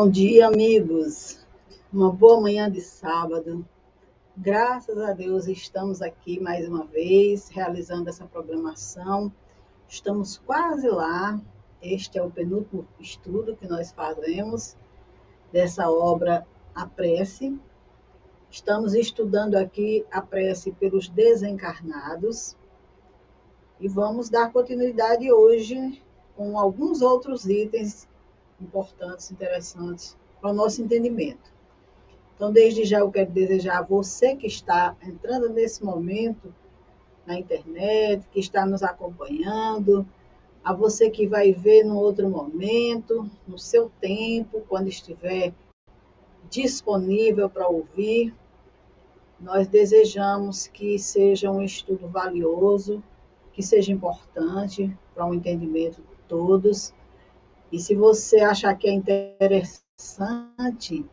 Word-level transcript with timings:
Bom 0.00 0.08
dia, 0.08 0.46
amigos. 0.46 1.44
Uma 1.92 2.12
boa 2.12 2.40
manhã 2.40 2.70
de 2.70 2.80
sábado. 2.80 3.66
Graças 4.36 4.96
a 4.96 5.12
Deus 5.12 5.48
estamos 5.48 6.00
aqui 6.00 6.38
mais 6.38 6.68
uma 6.68 6.84
vez 6.84 7.48
realizando 7.48 8.08
essa 8.08 8.24
programação. 8.24 9.32
Estamos 9.88 10.38
quase 10.38 10.88
lá. 10.88 11.42
Este 11.82 12.16
é 12.16 12.22
o 12.22 12.30
penúltimo 12.30 12.86
estudo 13.00 13.56
que 13.56 13.66
nós 13.66 13.90
fazemos 13.90 14.76
dessa 15.52 15.90
obra 15.90 16.46
A 16.72 16.86
Prece. 16.86 17.58
Estamos 18.48 18.94
estudando 18.94 19.56
aqui 19.56 20.06
a 20.12 20.22
prece 20.22 20.70
pelos 20.70 21.08
desencarnados 21.08 22.56
e 23.80 23.88
vamos 23.88 24.30
dar 24.30 24.52
continuidade 24.52 25.32
hoje 25.32 26.00
com 26.36 26.56
alguns 26.56 27.02
outros 27.02 27.46
itens 27.46 28.07
importantes, 28.60 29.30
interessantes 29.30 30.16
para 30.40 30.50
o 30.50 30.54
nosso 30.54 30.82
entendimento. 30.82 31.52
Então, 32.34 32.52
desde 32.52 32.84
já 32.84 33.00
eu 33.00 33.10
quero 33.10 33.30
desejar 33.30 33.78
a 33.78 33.82
você 33.82 34.36
que 34.36 34.46
está 34.46 34.96
entrando 35.02 35.48
nesse 35.48 35.84
momento 35.84 36.54
na 37.26 37.38
internet, 37.38 38.26
que 38.32 38.40
está 38.40 38.64
nos 38.64 38.82
acompanhando, 38.82 40.06
a 40.64 40.72
você 40.72 41.10
que 41.10 41.26
vai 41.26 41.52
ver 41.52 41.84
no 41.84 41.98
outro 41.98 42.28
momento, 42.28 43.28
no 43.46 43.58
seu 43.58 43.90
tempo, 44.00 44.62
quando 44.68 44.88
estiver 44.88 45.52
disponível 46.48 47.50
para 47.50 47.68
ouvir. 47.68 48.34
Nós 49.40 49.66
desejamos 49.68 50.66
que 50.66 50.98
seja 50.98 51.50
um 51.50 51.62
estudo 51.62 52.08
valioso, 52.08 53.02
que 53.52 53.62
seja 53.62 53.92
importante 53.92 54.96
para 55.14 55.26
o 55.26 55.30
um 55.30 55.34
entendimento 55.34 56.00
de 56.00 56.16
todos 56.28 56.94
e 57.70 57.78
se 57.78 57.94
você 57.94 58.40
achar 58.40 58.74
que 58.74 58.88
é 58.88 58.92
interessante, 58.92 61.04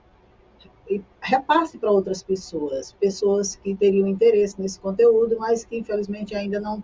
repasse 1.21 1.77
para 1.77 1.91
outras 1.91 2.23
pessoas, 2.23 2.93
pessoas 2.93 3.55
que 3.55 3.75
teriam 3.75 4.07
interesse 4.07 4.61
nesse 4.61 4.79
conteúdo, 4.79 5.37
mas 5.39 5.65
que 5.65 5.77
infelizmente 5.77 6.35
ainda 6.35 6.59
não, 6.59 6.83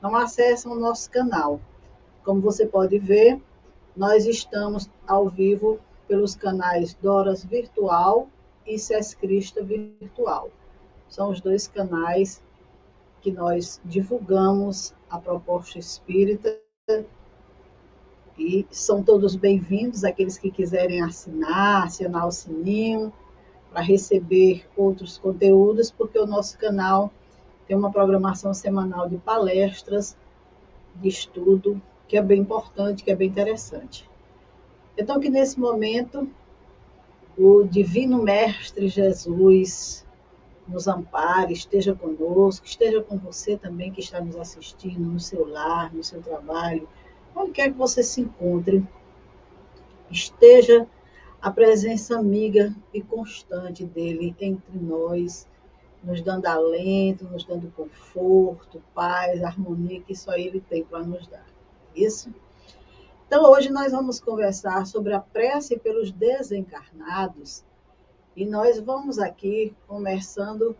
não 0.00 0.14
acessam 0.14 0.72
o 0.72 0.78
nosso 0.78 1.10
canal. 1.10 1.60
Como 2.24 2.40
você 2.40 2.66
pode 2.66 2.98
ver, 2.98 3.40
nós 3.96 4.26
estamos 4.26 4.88
ao 5.06 5.28
vivo 5.28 5.80
pelos 6.06 6.36
canais 6.36 6.94
Doras 6.94 7.44
Virtual 7.44 8.28
e 8.66 8.78
Sescrista 8.78 9.62
Virtual. 9.62 10.50
São 11.08 11.30
os 11.30 11.40
dois 11.40 11.66
canais 11.66 12.42
que 13.20 13.32
nós 13.32 13.80
divulgamos 13.84 14.94
a 15.10 15.18
proposta 15.18 15.78
espírita 15.78 16.56
e 18.38 18.64
são 18.70 19.02
todos 19.02 19.34
bem-vindos, 19.34 20.04
aqueles 20.04 20.38
que 20.38 20.48
quiserem 20.48 21.02
assinar, 21.02 21.84
acionar 21.84 22.26
o 22.26 22.30
sininho 22.30 23.12
para 23.72 23.82
receber 23.82 24.64
outros 24.76 25.18
conteúdos, 25.18 25.90
porque 25.90 26.18
o 26.18 26.26
nosso 26.26 26.56
canal 26.56 27.12
tem 27.66 27.76
uma 27.76 27.90
programação 27.90 28.54
semanal 28.54 29.08
de 29.08 29.18
palestras, 29.18 30.16
de 30.94 31.08
estudo, 31.08 31.82
que 32.06 32.16
é 32.16 32.22
bem 32.22 32.40
importante, 32.40 33.02
que 33.02 33.10
é 33.10 33.16
bem 33.16 33.28
interessante. 33.28 34.08
Então, 34.96 35.18
que 35.18 35.28
nesse 35.28 35.58
momento 35.58 36.28
o 37.36 37.64
Divino 37.64 38.22
Mestre 38.22 38.88
Jesus 38.88 40.06
nos 40.66 40.86
ampare, 40.86 41.52
esteja 41.52 41.94
conosco, 41.94 42.64
esteja 42.64 43.02
com 43.02 43.18
você 43.18 43.56
também 43.56 43.90
que 43.90 44.00
está 44.00 44.20
nos 44.20 44.36
assistindo 44.36 45.00
no 45.00 45.18
seu 45.18 45.46
lar, 45.48 45.92
no 45.92 46.04
seu 46.04 46.22
trabalho, 46.22 46.88
onde 47.38 47.52
quer 47.52 47.70
que 47.70 47.78
você 47.78 48.02
se 48.02 48.20
encontre, 48.20 48.86
esteja 50.10 50.86
a 51.40 51.50
presença 51.50 52.18
amiga 52.18 52.74
e 52.92 53.00
constante 53.00 53.84
dele 53.84 54.34
entre 54.40 54.78
nós, 54.78 55.46
nos 56.02 56.20
dando 56.20 56.46
alento, 56.46 57.24
nos 57.24 57.44
dando 57.44 57.70
conforto, 57.72 58.82
paz, 58.94 59.42
harmonia 59.42 60.00
que 60.00 60.16
só 60.16 60.34
ele 60.34 60.60
tem 60.60 60.84
para 60.84 61.02
nos 61.02 61.26
dar. 61.28 61.46
Isso? 61.94 62.32
Então, 63.26 63.44
hoje 63.50 63.70
nós 63.70 63.92
vamos 63.92 64.18
conversar 64.18 64.86
sobre 64.86 65.12
a 65.12 65.20
prece 65.20 65.78
pelos 65.78 66.10
desencarnados 66.10 67.64
e 68.34 68.46
nós 68.46 68.80
vamos 68.80 69.18
aqui 69.18 69.74
conversando 69.86 70.76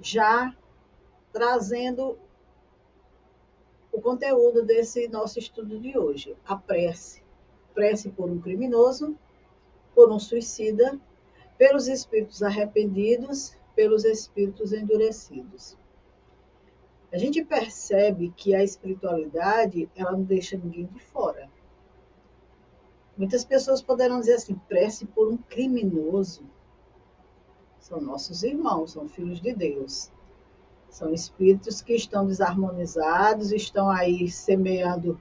já 0.00 0.54
trazendo 1.32 2.18
o 3.96 4.00
conteúdo 4.02 4.62
desse 4.62 5.08
nosso 5.08 5.38
estudo 5.38 5.80
de 5.80 5.98
hoje, 5.98 6.36
a 6.44 6.54
prece. 6.54 7.22
Prece 7.72 8.10
por 8.10 8.28
um 8.30 8.38
criminoso, 8.38 9.16
por 9.94 10.12
um 10.12 10.18
suicida, 10.18 11.00
pelos 11.56 11.88
espíritos 11.88 12.42
arrependidos, 12.42 13.56
pelos 13.74 14.04
espíritos 14.04 14.74
endurecidos. 14.74 15.78
A 17.10 17.16
gente 17.16 17.42
percebe 17.42 18.34
que 18.36 18.54
a 18.54 18.62
espiritualidade, 18.62 19.88
ela 19.96 20.12
não 20.12 20.22
deixa 20.22 20.58
ninguém 20.58 20.84
de 20.84 21.00
fora. 21.00 21.48
Muitas 23.16 23.46
pessoas 23.46 23.80
poderão 23.80 24.20
dizer 24.20 24.34
assim, 24.34 24.56
prece 24.68 25.06
por 25.06 25.32
um 25.32 25.38
criminoso. 25.38 26.44
São 27.80 27.98
nossos 27.98 28.42
irmãos, 28.42 28.92
são 28.92 29.08
filhos 29.08 29.40
de 29.40 29.54
Deus. 29.54 30.12
São 30.90 31.12
espíritos 31.12 31.82
que 31.82 31.94
estão 31.94 32.26
desarmonizados, 32.26 33.52
estão 33.52 33.90
aí 33.90 34.28
semeando 34.28 35.20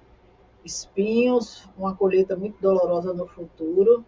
espinhos, 0.63 1.67
uma 1.77 1.95
colheita 1.95 2.35
muito 2.35 2.59
dolorosa 2.59 3.13
no 3.13 3.27
futuro. 3.27 4.03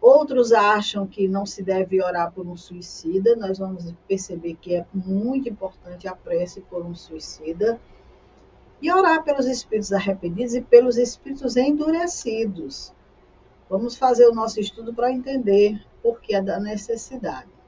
Outros 0.00 0.50
acham 0.52 1.06
que 1.06 1.28
não 1.28 1.44
se 1.44 1.62
deve 1.62 2.02
orar 2.02 2.32
por 2.32 2.46
um 2.46 2.56
suicida. 2.56 3.36
Nós 3.36 3.58
vamos 3.58 3.92
perceber 4.08 4.54
que 4.54 4.74
é 4.74 4.86
muito 4.94 5.48
importante 5.48 6.08
a 6.08 6.16
prece 6.16 6.62
por 6.62 6.84
um 6.84 6.94
suicida. 6.94 7.78
E 8.80 8.90
orar 8.90 9.22
pelos 9.22 9.46
espíritos 9.46 9.92
arrependidos 9.92 10.54
e 10.54 10.62
pelos 10.62 10.96
espíritos 10.96 11.56
endurecidos. 11.56 12.94
Vamos 13.68 13.94
fazer 13.96 14.26
o 14.26 14.34
nosso 14.34 14.58
estudo 14.58 14.94
para 14.94 15.12
entender 15.12 15.84
por 16.02 16.20
que 16.20 16.34
é 16.34 16.42
da 16.42 16.58
necessidade. 16.58 17.59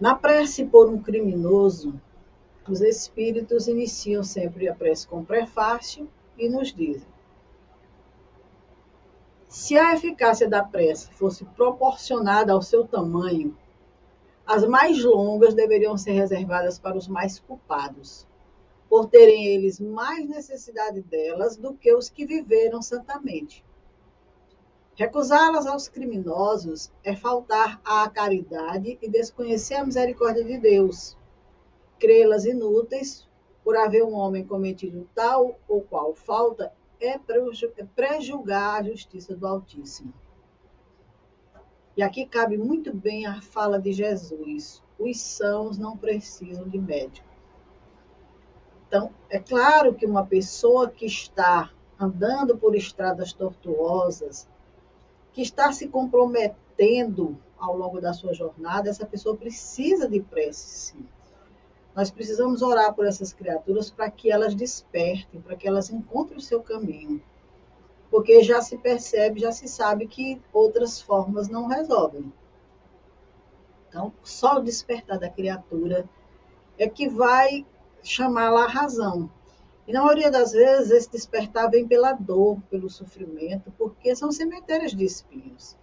Na 0.00 0.14
prece 0.16 0.64
por 0.64 0.88
um 0.88 1.00
criminoso, 1.00 2.00
os 2.68 2.80
espíritos 2.80 3.68
iniciam 3.68 4.24
sempre 4.24 4.68
a 4.68 4.74
prece 4.74 5.06
com 5.06 5.24
prefácio 5.24 6.10
e 6.36 6.48
nos 6.48 6.72
dizem: 6.72 7.06
se 9.48 9.78
a 9.78 9.94
eficácia 9.94 10.48
da 10.48 10.64
prece 10.64 11.12
fosse 11.12 11.44
proporcionada 11.44 12.52
ao 12.52 12.60
seu 12.60 12.84
tamanho, 12.84 13.56
as 14.44 14.66
mais 14.66 15.02
longas 15.04 15.54
deveriam 15.54 15.96
ser 15.96 16.10
reservadas 16.10 16.76
para 16.76 16.98
os 16.98 17.06
mais 17.06 17.38
culpados, 17.38 18.26
por 18.88 19.06
terem 19.08 19.46
eles 19.46 19.78
mais 19.78 20.28
necessidade 20.28 21.02
delas 21.02 21.56
do 21.56 21.72
que 21.72 21.94
os 21.94 22.10
que 22.10 22.26
viveram 22.26 22.82
santamente. 22.82 23.64
Recusá-las 24.96 25.66
aos 25.66 25.88
criminosos 25.88 26.92
é 27.02 27.16
faltar 27.16 27.80
à 27.84 28.08
caridade 28.08 28.96
e 29.02 29.08
desconhecer 29.08 29.74
a 29.74 29.84
misericórdia 29.84 30.44
de 30.44 30.56
Deus. 30.56 31.18
Crê-las 31.98 32.44
inúteis, 32.44 33.28
por 33.64 33.76
haver 33.76 34.04
um 34.04 34.14
homem 34.14 34.46
cometido 34.46 35.08
tal 35.12 35.58
ou 35.66 35.80
qual 35.80 36.14
falta, 36.14 36.72
é, 37.00 37.14
é 37.14 37.84
prejulgar 37.96 38.80
a 38.80 38.84
justiça 38.84 39.34
do 39.34 39.46
Altíssimo. 39.46 40.14
E 41.96 42.02
aqui 42.02 42.24
cabe 42.24 42.56
muito 42.56 42.94
bem 42.94 43.26
a 43.26 43.42
fala 43.42 43.80
de 43.80 43.92
Jesus: 43.92 44.80
os 44.96 45.20
sãos 45.20 45.76
não 45.76 45.96
precisam 45.96 46.68
de 46.68 46.78
médico. 46.78 47.26
Então, 48.86 49.12
é 49.28 49.40
claro 49.40 49.92
que 49.94 50.06
uma 50.06 50.24
pessoa 50.24 50.88
que 50.88 51.06
está 51.06 51.72
andando 51.98 52.56
por 52.56 52.76
estradas 52.76 53.32
tortuosas, 53.32 54.48
que 55.34 55.42
está 55.42 55.72
se 55.72 55.88
comprometendo 55.88 57.36
ao 57.58 57.76
longo 57.76 58.00
da 58.00 58.12
sua 58.12 58.32
jornada, 58.32 58.88
essa 58.88 59.04
pessoa 59.04 59.36
precisa 59.36 60.08
de 60.08 60.20
prece. 60.20 60.94
Nós 61.94 62.10
precisamos 62.10 62.62
orar 62.62 62.94
por 62.94 63.04
essas 63.04 63.32
criaturas 63.32 63.90
para 63.90 64.08
que 64.10 64.30
elas 64.30 64.54
despertem, 64.54 65.40
para 65.40 65.56
que 65.56 65.66
elas 65.66 65.90
encontrem 65.90 66.38
o 66.38 66.40
seu 66.40 66.62
caminho. 66.62 67.20
Porque 68.10 68.44
já 68.44 68.62
se 68.62 68.78
percebe, 68.78 69.40
já 69.40 69.50
se 69.50 69.66
sabe 69.66 70.06
que 70.06 70.40
outras 70.52 71.00
formas 71.00 71.48
não 71.48 71.66
resolvem. 71.66 72.32
Então, 73.88 74.12
só 74.22 74.58
o 74.58 74.62
despertar 74.62 75.18
da 75.18 75.28
criatura 75.28 76.08
é 76.78 76.88
que 76.88 77.08
vai 77.08 77.66
chamá-la 78.02 78.64
à 78.64 78.68
razão. 78.68 79.30
E 79.86 79.92
na 79.92 80.02
maioria 80.02 80.30
das 80.30 80.52
vezes 80.52 80.90
esse 80.90 81.10
despertar 81.10 81.70
vem 81.70 81.86
pela 81.86 82.12
dor, 82.12 82.58
pelo 82.70 82.88
sofrimento, 82.88 83.72
porque 83.76 84.16
são 84.16 84.32
cemitérios 84.32 84.94
de 84.94 85.04
espinhos. 85.04 85.76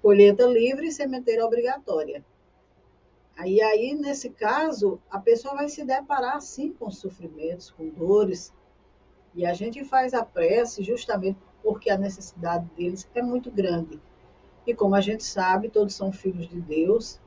Colheita 0.00 0.46
livre 0.46 0.86
e 0.86 0.92
cemitério 0.92 1.44
obrigatória. 1.44 2.24
Aí, 3.36 3.60
aí, 3.60 3.94
nesse 3.94 4.30
caso, 4.30 4.98
a 5.10 5.18
pessoa 5.18 5.56
vai 5.56 5.68
se 5.68 5.84
deparar 5.84 6.40
sim 6.40 6.72
com 6.72 6.90
sofrimentos, 6.90 7.70
com 7.70 7.88
dores. 7.88 8.52
E 9.34 9.44
a 9.44 9.52
gente 9.52 9.84
faz 9.84 10.14
a 10.14 10.24
prece 10.24 10.82
justamente 10.82 11.38
porque 11.62 11.90
a 11.90 11.98
necessidade 11.98 12.64
deles 12.76 13.06
é 13.14 13.20
muito 13.20 13.50
grande. 13.50 14.00
E 14.66 14.72
como 14.72 14.94
a 14.94 15.00
gente 15.00 15.22
sabe, 15.22 15.68
todos 15.68 15.94
são 15.94 16.10
filhos 16.12 16.48
de 16.48 16.60
Deus. 16.60 17.20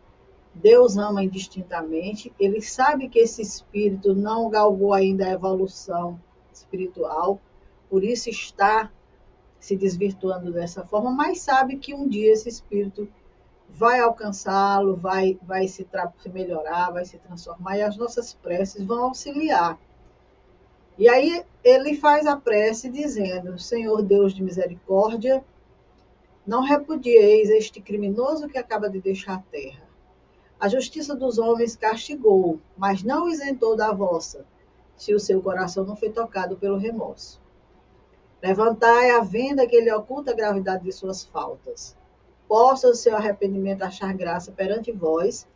Deus 0.53 0.97
ama 0.97 1.23
indistintamente. 1.23 2.33
Ele 2.39 2.61
sabe 2.61 3.07
que 3.07 3.19
esse 3.19 3.41
espírito 3.41 4.13
não 4.13 4.49
galgou 4.49 4.93
ainda 4.93 5.25
a 5.25 5.31
evolução 5.31 6.19
espiritual, 6.51 7.39
por 7.89 8.03
isso 8.03 8.29
está 8.29 8.91
se 9.59 9.75
desvirtuando 9.75 10.51
dessa 10.51 10.85
forma, 10.85 11.11
mas 11.11 11.41
sabe 11.41 11.77
que 11.77 11.93
um 11.93 12.07
dia 12.07 12.31
esse 12.31 12.47
espírito 12.47 13.07
vai 13.69 13.99
alcançá-lo, 13.99 14.95
vai, 14.95 15.37
vai 15.41 15.67
se, 15.67 15.87
se 16.19 16.29
melhorar, 16.29 16.91
vai 16.91 17.05
se 17.05 17.17
transformar, 17.17 17.77
e 17.77 17.81
as 17.81 17.97
nossas 17.97 18.33
preces 18.33 18.83
vão 18.83 19.05
auxiliar. 19.05 19.77
E 20.97 21.07
aí 21.07 21.43
ele 21.63 21.95
faz 21.95 22.25
a 22.25 22.35
prece 22.35 22.89
dizendo: 22.89 23.57
Senhor 23.57 24.01
Deus 24.01 24.33
de 24.33 24.43
misericórdia, 24.43 25.43
não 26.45 26.63
repudieis 26.63 27.49
este 27.49 27.79
criminoso 27.79 28.49
que 28.49 28.57
acaba 28.57 28.89
de 28.89 28.99
deixar 28.99 29.35
a 29.35 29.43
terra. 29.51 29.88
A 30.59 30.67
justiça 30.67 31.15
dos 31.15 31.37
homens 31.37 31.75
castigou, 31.75 32.59
mas 32.77 33.03
não 33.03 33.29
isentou 33.29 33.75
da 33.75 33.91
vossa, 33.93 34.45
se 34.95 35.13
o 35.13 35.19
seu 35.19 35.41
coração 35.41 35.85
não 35.85 35.95
foi 35.95 36.09
tocado 36.09 36.57
pelo 36.57 36.77
remorso. 36.77 37.41
Levantai 38.41 39.11
a 39.11 39.21
venda 39.21 39.65
que 39.65 39.75
ele 39.75 39.91
oculta 39.91 40.31
a 40.31 40.35
gravidade 40.35 40.83
de 40.83 40.91
suas 40.91 41.23
faltas 41.23 41.97
possa 42.49 42.89
o 42.89 42.95
seu 42.95 43.15
arrependimento 43.15 43.83
achar 43.83 44.11
graça 44.11 44.51
perante 44.51 44.91
vós 44.91 45.47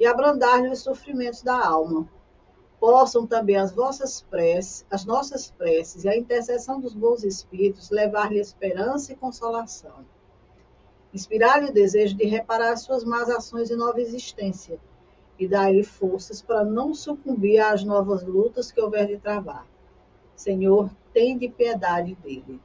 e 0.00 0.06
abrandar-lhe 0.06 0.70
os 0.70 0.78
sofrimentos 0.78 1.42
da 1.42 1.62
alma. 1.62 2.08
Possam 2.80 3.26
também 3.26 3.56
as 3.56 3.70
vossas 3.70 4.22
preces, 4.22 4.86
as 4.90 5.04
nossas 5.04 5.50
preces 5.50 6.04
e 6.04 6.08
a 6.08 6.16
intercessão 6.16 6.80
dos 6.80 6.94
bons 6.94 7.22
espíritos 7.22 7.90
levar-lhe 7.90 8.40
esperança 8.40 9.12
e 9.12 9.16
consolação. 9.16 10.06
Inspirar-lhe 11.12 11.70
o 11.70 11.72
desejo 11.72 12.16
de 12.16 12.24
reparar 12.24 12.72
as 12.72 12.82
suas 12.82 13.04
más 13.04 13.30
ações 13.30 13.70
e 13.70 13.76
nova 13.76 14.00
existência 14.00 14.78
e 15.38 15.46
dar-lhe 15.48 15.82
forças 15.84 16.42
para 16.42 16.64
não 16.64 16.92
sucumbir 16.92 17.60
às 17.60 17.84
novas 17.84 18.22
lutas 18.24 18.70
que 18.70 18.80
houver 18.80 19.06
de 19.06 19.18
travar. 19.18 19.66
Senhor, 20.34 20.90
tem 21.12 21.38
de 21.38 21.48
piedade 21.48 22.14
dele. 22.16 22.60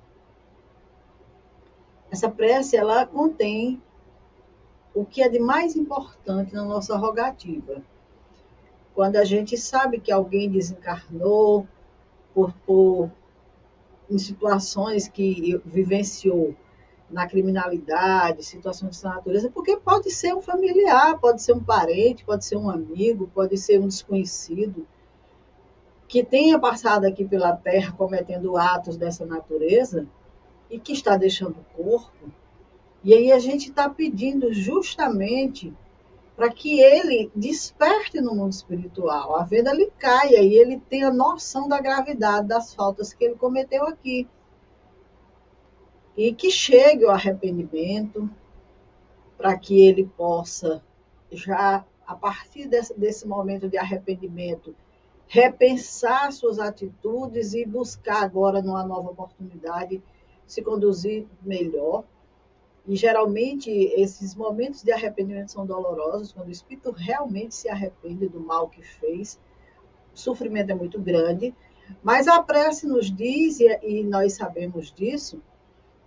Essa 2.12 2.30
prece 2.30 2.76
ela 2.76 3.06
contém 3.06 3.82
o 4.94 5.06
que 5.06 5.24
é 5.24 5.30
de 5.30 5.40
mais 5.40 5.76
importante 5.76 6.54
na 6.54 6.64
nossa 6.64 6.96
rogativa. 6.98 7.82
Quando 8.94 9.16
a 9.16 9.24
gente 9.24 9.58
sabe 9.58 10.00
que 10.00 10.12
alguém 10.12 10.50
desencarnou 10.50 11.68
por, 12.34 12.54
por 12.66 13.10
em 14.10 14.18
situações 14.20 15.08
que 15.08 15.60
vivenciou 15.66 16.56
na 17.10 17.28
criminalidade, 17.28 18.44
situações 18.44 18.96
dessa 18.96 19.10
natureza, 19.10 19.50
porque 19.50 19.78
pode 19.78 20.10
ser 20.10 20.34
um 20.34 20.42
familiar, 20.42 21.20
pode 21.20 21.42
ser 21.42 21.54
um 21.54 21.64
parente, 21.64 22.26
pode 22.26 22.46
ser 22.46 22.58
um 22.58 22.70
amigo, 22.70 23.30
pode 23.34 23.58
ser 23.58 23.80
um 23.80 23.88
desconhecido 23.88 24.88
que 26.08 26.24
tenha 26.24 26.60
passado 26.60 27.06
aqui 27.06 27.26
pela 27.26 27.56
Terra 27.56 27.92
cometendo 27.94 28.58
atos 28.58 28.98
dessa 28.98 29.26
natureza 29.26 30.08
e 30.70 30.80
que 30.80 30.94
está 30.94 31.18
deixando 31.18 31.58
o 31.58 31.84
corpo. 31.84 32.32
E 33.04 33.14
aí 33.14 33.32
a 33.32 33.40
gente 33.40 33.70
está 33.70 33.90
pedindo 33.90 34.54
justamente 34.54 35.74
para 36.36 36.52
que 36.52 36.80
ele 36.80 37.32
desperte 37.36 38.20
no 38.20 38.34
mundo 38.34 38.52
espiritual, 38.52 39.36
a 39.36 39.44
venda 39.44 39.74
lhe 39.74 39.92
caia 40.00 40.42
e 40.42 40.56
ele 40.56 40.80
tenha 40.90 41.12
noção 41.12 41.68
da 41.68 41.80
gravidade 41.80 42.48
das 42.48 42.74
faltas 42.74 43.14
que 43.14 43.24
ele 43.24 43.36
cometeu 43.36 43.86
aqui. 43.86 44.28
E 46.16 46.34
que 46.34 46.52
chegue 46.52 47.06
o 47.06 47.10
arrependimento, 47.10 48.30
para 49.38 49.58
que 49.58 49.86
ele 49.88 50.06
possa, 50.16 50.84
já 51.32 51.84
a 52.06 52.16
partir 52.16 52.68
desse, 52.68 52.94
desse 52.98 53.28
momento 53.28 53.68
de 53.68 53.78
arrependimento, 53.78 54.76
repensar 55.28 56.32
suas 56.32 56.60
atitudes 56.60 57.54
e 57.54 57.66
buscar 57.66 58.24
agora, 58.24 58.62
numa 58.62 58.86
nova 58.86 59.10
oportunidade, 59.10 60.02
se 60.46 60.62
conduzir 60.62 61.26
melhor. 61.42 62.04
E 62.86 62.96
geralmente 62.96 63.72
esses 63.72 64.36
momentos 64.36 64.84
de 64.84 64.92
arrependimento 64.92 65.52
são 65.52 65.66
dolorosos, 65.66 66.34
quando 66.34 66.50
o 66.50 66.52
espírito 66.52 66.92
realmente 66.92 67.56
se 67.56 67.70
arrepende 67.70 68.28
do 68.28 68.40
mal 68.40 68.70
que 68.70 68.84
fez. 68.84 69.40
O 70.14 70.18
sofrimento 70.18 70.70
é 70.70 70.76
muito 70.76 71.00
grande, 71.00 71.56
mas 72.04 72.28
a 72.28 72.44
prece 72.44 72.86
nos 72.86 73.10
diz, 73.10 73.60
e 73.60 74.04
nós 74.04 74.34
sabemos 74.34 74.92
disso, 74.92 75.42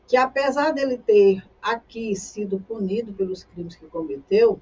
que 0.07 0.17
apesar 0.17 0.73
dele 0.73 0.99
ter 0.99 1.45
aqui 1.61 2.15
sido 2.15 2.61
punido 2.61 3.13
pelos 3.13 3.43
crimes 3.45 3.75
que 3.75 3.87
cometeu, 3.87 4.61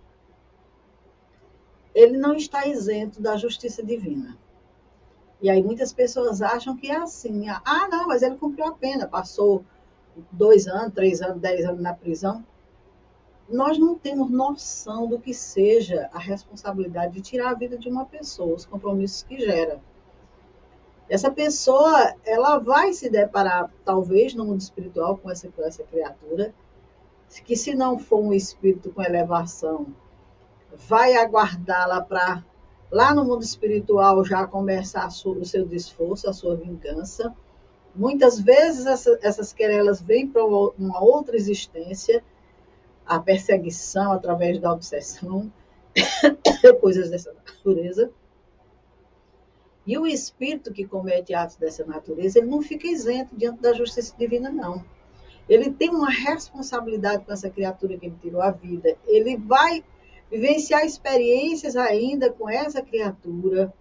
ele 1.95 2.17
não 2.17 2.35
está 2.35 2.67
isento 2.67 3.21
da 3.21 3.37
justiça 3.37 3.83
divina. 3.85 4.37
E 5.41 5.51
aí 5.51 5.63
muitas 5.63 5.93
pessoas 5.93 6.41
acham 6.41 6.77
que 6.77 6.91
é 6.91 6.97
assim. 6.97 7.49
Ah, 7.49 7.87
não, 7.89 8.09
mas 8.09 8.23
ele 8.23 8.37
cumpriu 8.37 8.67
a 8.67 8.73
pena, 8.73 9.07
passou 9.07 9.65
dois 10.33 10.67
anos, 10.67 10.95
três 10.95 11.21
anos, 11.21 11.41
dez 11.41 11.65
anos 11.65 11.81
na 11.81 11.95
prisão. 11.95 12.45
Nós 13.49 13.79
não 13.79 13.95
temos 13.95 14.31
noção 14.31 15.07
do 15.07 15.19
que 15.21 15.35
seja 15.35 16.09
a 16.13 16.19
responsabilidade 16.19 17.13
de 17.13 17.21
tirar 17.21 17.51
a 17.51 17.55
vida 17.55 17.77
de 17.77 17.89
uma 17.89 18.07
pessoa, 18.07 18.57
os 18.57 18.65
compromissos 18.65 19.23
que 19.23 19.39
gera. 19.39 19.83
Essa 21.09 21.31
pessoa, 21.31 22.15
ela 22.25 22.59
vai 22.59 22.93
se 22.93 23.11
deparar, 23.11 23.71
talvez, 23.85 24.35
no 24.35 24.45
mundo 24.45 24.61
espiritual 24.61 25.19
com 25.19 25.31
essa, 25.31 25.49
com 25.49 25.63
essa 25.63 25.83
criatura, 25.85 26.55
que 27.45 27.57
se 27.57 27.75
não 27.75 27.99
for 27.99 28.21
um 28.21 28.33
espírito 28.33 28.91
com 28.91 29.03
elevação, 29.03 29.87
vai 30.89 31.15
aguardá-la 31.15 32.01
para 32.01 32.45
lá 32.91 33.15
no 33.15 33.25
mundo 33.25 33.43
espiritual 33.43 34.25
já 34.25 34.47
começar 34.47 35.09
o 35.09 35.45
seu 35.45 35.67
desforço, 35.67 36.29
a 36.29 36.33
sua 36.33 36.57
vingança. 36.57 37.35
Muitas 37.95 38.41
vezes 38.41 38.87
essa, 38.87 39.19
essas 39.23 39.53
querelas 39.53 40.01
vêm 40.01 40.29
para 40.29 40.45
uma 40.45 41.03
outra 41.03 41.37
existência, 41.37 42.25
a 43.05 43.19
perseguição 43.19 44.13
através 44.13 44.59
da 44.59 44.73
obsessão, 44.73 45.53
coisas 46.81 47.11
dessa 47.11 47.33
natureza. 47.33 48.11
E 49.87 49.99
o 49.99 50.07
espírito 50.07 50.73
que 50.73 50.87
comete 50.87 51.35
atos 51.35 51.57
dessa 51.57 51.85
natureza, 51.85 52.39
ele 52.39 52.49
não 52.49 52.63
fica 52.63 52.87
isento 52.87 53.37
diante 53.37 53.61
da 53.61 53.73
justiça 53.73 54.15
divina, 54.17 54.51
não. 54.51 54.85
Ele 55.49 55.71
tem 55.71 55.91
uma 55.91 56.11
responsabilidade 56.11 57.25
com 57.25 57.33
essa 57.33 57.51
criatura 57.51 57.99
que 57.99 58.07
ele 58.07 58.17
tirou 58.21 58.41
a 58.41 58.51
vida. 58.51 58.97
Ele 59.07 59.37
vai 59.37 59.85
vivenciar 60.31 60.85
experiências 60.85 61.77
ainda 61.77 62.31
com 62.31 62.49
essa 62.49 62.81
criatura, 62.81 63.73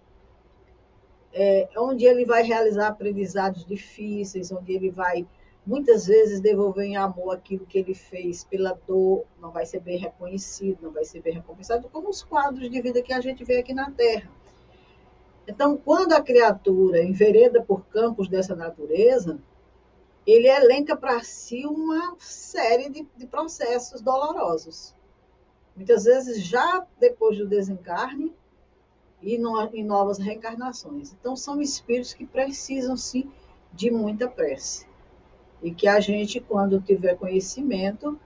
é, 1.32 1.68
onde 1.76 2.04
ele 2.04 2.24
vai 2.24 2.42
realizar 2.42 2.88
aprendizados 2.88 3.64
difíceis, 3.64 4.52
onde 4.52 4.72
ele 4.72 4.90
vai 4.90 5.26
muitas 5.66 6.06
vezes 6.06 6.40
devolver 6.40 6.84
em 6.84 6.96
amor 6.96 7.34
aquilo 7.34 7.64
que 7.64 7.78
ele 7.78 7.94
fez 7.94 8.44
pela 8.44 8.78
dor, 8.86 9.24
não 9.40 9.50
vai 9.50 9.64
ser 9.64 9.80
bem 9.80 9.98
reconhecido, 9.98 10.78
não 10.82 10.90
vai 10.90 11.04
ser 11.04 11.22
bem 11.22 11.32
recompensado, 11.32 11.88
como 11.88 12.10
os 12.10 12.22
quadros 12.22 12.70
de 12.70 12.80
vida 12.82 13.02
que 13.02 13.12
a 13.12 13.20
gente 13.20 13.42
vê 13.44 13.58
aqui 13.58 13.72
na 13.72 13.90
Terra. 13.90 14.30
Então, 15.46 15.76
quando 15.76 16.14
a 16.14 16.22
criatura 16.22 17.02
envereda 17.02 17.62
por 17.62 17.84
campos 17.86 18.28
dessa 18.28 18.54
natureza, 18.56 19.38
ele 20.26 20.48
elenca 20.48 20.96
para 20.96 21.22
si 21.22 21.66
uma 21.66 22.16
série 22.18 22.88
de, 22.88 23.06
de 23.16 23.26
processos 23.26 24.00
dolorosos. 24.00 24.94
Muitas 25.76 26.04
vezes 26.04 26.42
já 26.42 26.86
depois 26.98 27.36
do 27.36 27.46
desencarne 27.46 28.34
e 29.20 29.36
no, 29.36 29.60
em 29.74 29.84
novas 29.84 30.18
reencarnações. 30.18 31.12
Então, 31.12 31.36
são 31.36 31.60
espíritos 31.60 32.14
que 32.14 32.24
precisam, 32.24 32.96
sim, 32.96 33.30
de 33.72 33.90
muita 33.90 34.28
prece. 34.28 34.86
E 35.62 35.72
que 35.74 35.86
a 35.88 36.00
gente, 36.00 36.40
quando 36.40 36.80
tiver 36.80 37.16
conhecimento 37.16 38.18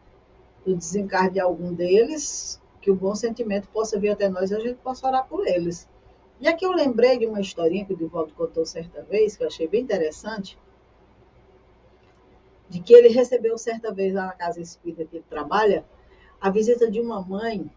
do 0.65 0.77
desencarne 0.77 1.33
de 1.33 1.41
algum 1.41 1.73
deles, 1.73 2.61
que 2.81 2.91
o 2.91 2.95
bom 2.95 3.15
sentimento 3.15 3.69
possa 3.69 3.99
vir 3.99 4.11
até 4.11 4.29
nós 4.29 4.51
e 4.51 4.55
a 4.55 4.61
gente 4.61 4.77
possa 4.77 5.07
orar 5.07 5.27
por 5.27 5.47
eles. 5.47 5.89
E 6.40 6.47
aqui 6.47 6.64
eu 6.64 6.73
lembrei 6.73 7.18
de 7.18 7.26
uma 7.26 7.40
historinha 7.40 7.85
que 7.85 7.92
o 7.92 7.97
Divaldo 7.97 8.33
contou 8.35 8.64
certa 8.64 9.02
vez, 9.02 9.37
que 9.37 9.42
eu 9.42 9.49
achei 9.49 9.66
bem 9.66 9.83
interessante, 9.83 10.57
de 12.68 12.80
que 12.80 12.92
ele 12.92 13.09
recebeu 13.09 13.59
certa 13.59 13.92
vez 13.92 14.14
lá 14.14 14.26
na 14.26 14.33
casa 14.33 14.61
espírita 14.61 15.04
que 15.04 15.16
ele 15.16 15.25
trabalha, 15.28 15.85
a 16.40 16.50
visita 16.50 16.88
de 16.88 17.00
uma 17.00 17.21
mãe, 17.21 17.68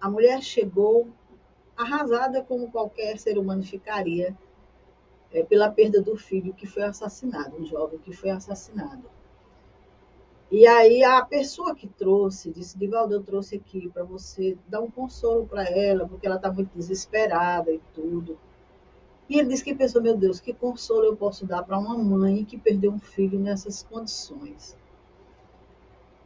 a 0.00 0.08
mulher 0.08 0.40
chegou 0.42 1.08
arrasada 1.76 2.42
como 2.42 2.70
qualquer 2.70 3.18
ser 3.18 3.38
humano 3.38 3.62
ficaria 3.62 4.36
é, 5.32 5.42
pela 5.42 5.70
perda 5.70 6.00
do 6.00 6.16
filho 6.16 6.52
que 6.52 6.66
foi 6.66 6.82
assassinado, 6.84 7.56
um 7.56 7.64
jovem 7.64 7.98
que 7.98 8.12
foi 8.12 8.30
assassinado. 8.30 9.10
E 10.52 10.66
aí 10.66 11.02
a 11.02 11.24
pessoa 11.24 11.74
que 11.74 11.86
trouxe, 11.86 12.50
disse, 12.50 12.76
Divaldo, 12.76 13.14
eu 13.14 13.22
trouxe 13.22 13.56
aqui 13.56 13.88
para 13.88 14.04
você 14.04 14.54
dar 14.68 14.82
um 14.82 14.90
consolo 14.90 15.46
para 15.46 15.64
ela, 15.64 16.06
porque 16.06 16.26
ela 16.26 16.36
está 16.36 16.52
muito 16.52 16.76
desesperada 16.76 17.72
e 17.72 17.80
tudo. 17.94 18.38
E 19.30 19.38
ele 19.38 19.48
disse 19.48 19.64
que 19.64 19.74
pensou, 19.74 20.02
meu 20.02 20.14
Deus, 20.14 20.40
que 20.40 20.52
consolo 20.52 21.06
eu 21.06 21.16
posso 21.16 21.46
dar 21.46 21.62
para 21.62 21.78
uma 21.78 21.96
mãe 21.96 22.44
que 22.44 22.58
perdeu 22.58 22.92
um 22.92 22.98
filho 22.98 23.40
nessas 23.40 23.82
condições. 23.82 24.76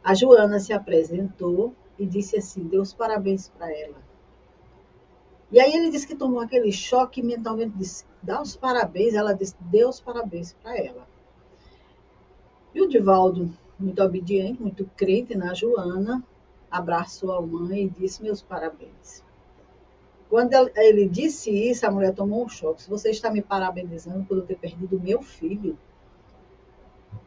A 0.03 0.13
Joana 0.13 0.59
se 0.59 0.73
apresentou 0.73 1.73
e 1.97 2.05
disse 2.05 2.35
assim: 2.35 2.63
Deus 2.63 2.91
parabéns 2.91 3.47
para 3.47 3.71
ela. 3.71 3.95
E 5.49 5.57
aí 5.57 5.71
ele 5.73 5.89
disse 5.89 6.05
que 6.05 6.15
tomou 6.17 6.41
aquele 6.41 6.73
choque 6.73 7.23
mentalmente, 7.23 7.77
disse: 7.77 8.03
dá 8.21 8.41
os 8.41 8.57
parabéns. 8.57 9.13
Ela 9.13 9.31
disse: 9.31 9.55
Deus 9.61 10.01
parabéns 10.01 10.51
para 10.51 10.77
ela. 10.77 11.07
E 12.75 12.81
o 12.81 12.89
Divaldo, 12.89 13.49
muito 13.79 14.01
obediente, 14.01 14.61
muito 14.61 14.89
crente 14.95 15.35
na 15.35 15.53
Joana, 15.53 16.23
abraçou 16.69 17.31
a 17.33 17.41
mãe 17.41 17.83
e 17.83 17.89
disse: 17.89 18.23
Meus 18.23 18.41
parabéns. 18.41 19.23
Quando 20.29 20.53
ele 20.75 21.07
disse 21.07 21.49
isso, 21.49 21.85
a 21.85 21.91
mulher 21.91 22.13
tomou 22.13 22.43
um 22.43 22.49
choque. 22.49 22.83
Se 22.83 22.89
você 22.89 23.11
está 23.11 23.31
me 23.31 23.41
parabenizando 23.41 24.25
por 24.25 24.37
eu 24.37 24.45
ter 24.45 24.57
perdido 24.57 24.99
meu 24.99 25.21
filho, 25.21 25.77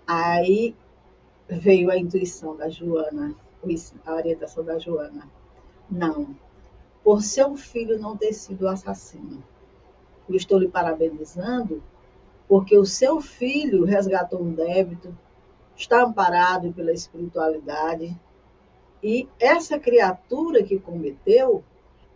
aí 0.07 0.77
veio 1.49 1.91
a 1.91 1.97
intuição 1.97 2.55
da 2.55 2.69
Joana, 2.69 3.35
a 4.05 4.15
orientação 4.15 4.63
da 4.63 4.79
Joana. 4.79 5.27
Não, 5.91 6.37
por 7.03 7.23
seu 7.23 7.57
filho 7.57 7.99
não 7.99 8.17
ter 8.17 8.33
sido 8.33 8.69
assassino. 8.69 9.43
Eu 10.29 10.37
estou 10.37 10.59
lhe 10.59 10.69
parabenizando 10.69 11.83
porque 12.47 12.77
o 12.77 12.85
seu 12.85 13.21
filho 13.21 13.85
resgatou 13.85 14.43
um 14.43 14.53
débito, 14.53 15.17
está 15.81 16.03
amparado 16.03 16.73
pela 16.73 16.93
espiritualidade, 16.93 18.15
e 19.03 19.27
essa 19.39 19.79
criatura 19.79 20.63
que 20.63 20.79
cometeu, 20.79 21.65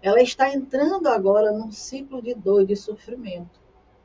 ela 0.02 0.20
está 0.20 0.52
entrando 0.52 1.08
agora 1.08 1.50
num 1.50 1.72
ciclo 1.72 2.20
de 2.20 2.34
dor 2.34 2.62
e 2.62 2.66
de 2.66 2.76
sofrimento, 2.76 3.58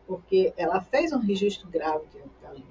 porque 0.08 0.54
ela 0.56 0.80
fez 0.80 1.12
um 1.12 1.20
registro 1.20 1.68
grave 1.68 2.06
diante 2.08 2.32
da 2.42 2.52
lei. 2.52 2.66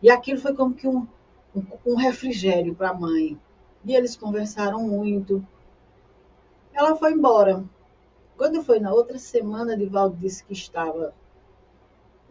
E 0.00 0.08
aquilo 0.08 0.40
foi 0.40 0.54
como 0.54 0.72
que 0.72 0.86
um, 0.86 1.06
um, 1.54 1.64
um 1.84 1.96
refrigério 1.96 2.74
para 2.76 2.90
a 2.90 2.94
mãe. 2.94 3.36
E 3.84 3.94
eles 3.94 4.16
conversaram 4.16 4.86
muito. 4.86 5.44
Ela 6.72 6.94
foi 6.94 7.12
embora. 7.12 7.64
Quando 8.36 8.62
foi 8.62 8.78
na 8.78 8.92
outra 8.92 9.18
semana, 9.18 9.76
Divaldo 9.76 10.16
disse 10.16 10.44
que 10.44 10.52
estava 10.52 11.12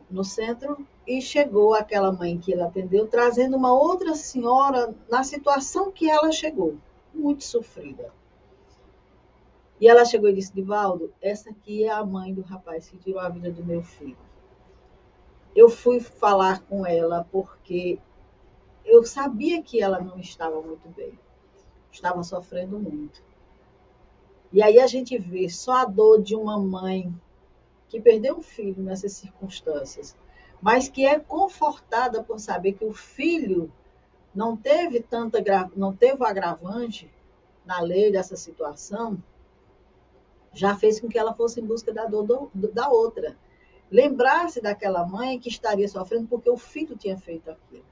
no 0.10 0.24
centro 0.24 0.88
e 1.07 1.21
chegou 1.21 1.73
aquela 1.73 2.11
mãe 2.11 2.37
que 2.37 2.51
ele 2.51 2.61
atendeu, 2.61 3.07
trazendo 3.07 3.55
uma 3.55 3.73
outra 3.73 4.13
senhora 4.13 4.93
na 5.09 5.23
situação 5.23 5.89
que 5.89 6.09
ela 6.09 6.31
chegou, 6.33 6.75
muito 7.13 7.45
sofrida. 7.45 8.11
E 9.79 9.87
ela 9.87 10.03
chegou 10.03 10.29
e 10.29 10.33
disse: 10.33 10.53
Divaldo, 10.53 11.13
essa 11.21 11.49
aqui 11.49 11.85
é 11.85 11.89
a 11.89 12.05
mãe 12.05 12.33
do 12.33 12.41
rapaz 12.41 12.89
que 12.89 12.97
tirou 12.97 13.21
a 13.21 13.29
vida 13.29 13.49
do 13.51 13.63
meu 13.63 13.81
filho. 13.81 14.17
Eu 15.55 15.69
fui 15.69 16.01
falar 16.01 16.61
com 16.63 16.85
ela 16.85 17.25
porque 17.31 17.97
eu 18.83 19.03
sabia 19.05 19.61
que 19.61 19.81
ela 19.81 20.01
não 20.01 20.19
estava 20.19 20.61
muito 20.61 20.89
bem, 20.89 21.17
estava 21.89 22.21
sofrendo 22.21 22.77
muito. 22.77 23.23
E 24.51 24.61
aí 24.61 24.79
a 24.79 24.87
gente 24.87 25.17
vê 25.17 25.49
só 25.49 25.73
a 25.73 25.85
dor 25.85 26.21
de 26.21 26.35
uma 26.35 26.59
mãe 26.59 27.13
que 27.87 28.01
perdeu 28.01 28.37
um 28.37 28.41
filho 28.41 28.83
nessas 28.83 29.13
circunstâncias, 29.13 30.15
mas 30.61 30.87
que 30.87 31.05
é 31.05 31.19
confortada 31.19 32.23
por 32.23 32.39
saber 32.39 32.73
que 32.73 32.85
o 32.85 32.93
filho 32.93 33.71
não 34.33 34.55
teve 34.55 34.99
tanta 34.99 35.39
não 35.75 35.95
teve 35.95 36.21
o 36.21 36.25
agravante 36.25 37.09
na 37.65 37.81
lei 37.81 38.11
dessa 38.11 38.35
situação, 38.35 39.21
já 40.53 40.75
fez 40.75 40.99
com 40.99 41.07
que 41.07 41.19
ela 41.19 41.33
fosse 41.33 41.59
em 41.59 41.65
busca 41.65 41.93
da 41.93 42.05
dor 42.05 42.49
do, 42.53 42.71
da 42.71 42.89
outra. 42.89 43.35
Lembrar-se 43.91 44.61
daquela 44.61 45.05
mãe 45.05 45.39
que 45.39 45.49
estaria 45.49 45.87
sofrendo 45.87 46.27
porque 46.27 46.49
o 46.49 46.57
filho 46.57 46.97
tinha 46.97 47.17
feito 47.17 47.49
aquilo. 47.49 47.85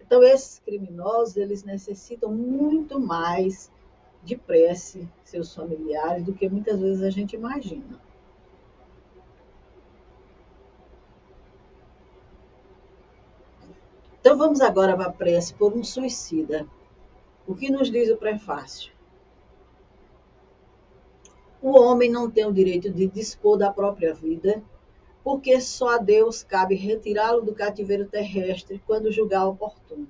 Então, 0.00 0.22
esses 0.22 0.58
criminosos, 0.58 1.36
eles 1.36 1.64
necessitam 1.64 2.30
muito 2.30 3.00
mais 3.00 3.72
de 4.22 4.36
prece, 4.36 5.08
seus 5.24 5.54
familiares, 5.54 6.24
do 6.24 6.32
que 6.32 6.48
muitas 6.48 6.78
vezes 6.80 7.02
a 7.02 7.10
gente 7.10 7.34
imagina. 7.34 8.00
Então, 14.34 14.46
vamos 14.46 14.60
agora 14.60 14.96
para 14.96 15.06
a 15.06 15.12
prece 15.12 15.54
por 15.54 15.72
um 15.72 15.84
suicida. 15.84 16.66
O 17.46 17.54
que 17.54 17.70
nos 17.70 17.88
diz 17.88 18.10
o 18.10 18.16
prefácio? 18.16 18.92
O 21.62 21.70
homem 21.78 22.10
não 22.10 22.28
tem 22.28 22.44
o 22.44 22.52
direito 22.52 22.90
de 22.90 23.06
dispor 23.06 23.56
da 23.56 23.72
própria 23.72 24.12
vida, 24.12 24.60
porque 25.22 25.60
só 25.60 25.90
a 25.90 25.98
Deus 25.98 26.42
cabe 26.42 26.74
retirá-lo 26.74 27.42
do 27.42 27.54
cativeiro 27.54 28.08
terrestre 28.08 28.82
quando 28.84 29.12
julgar 29.12 29.46
oportuno. 29.46 30.08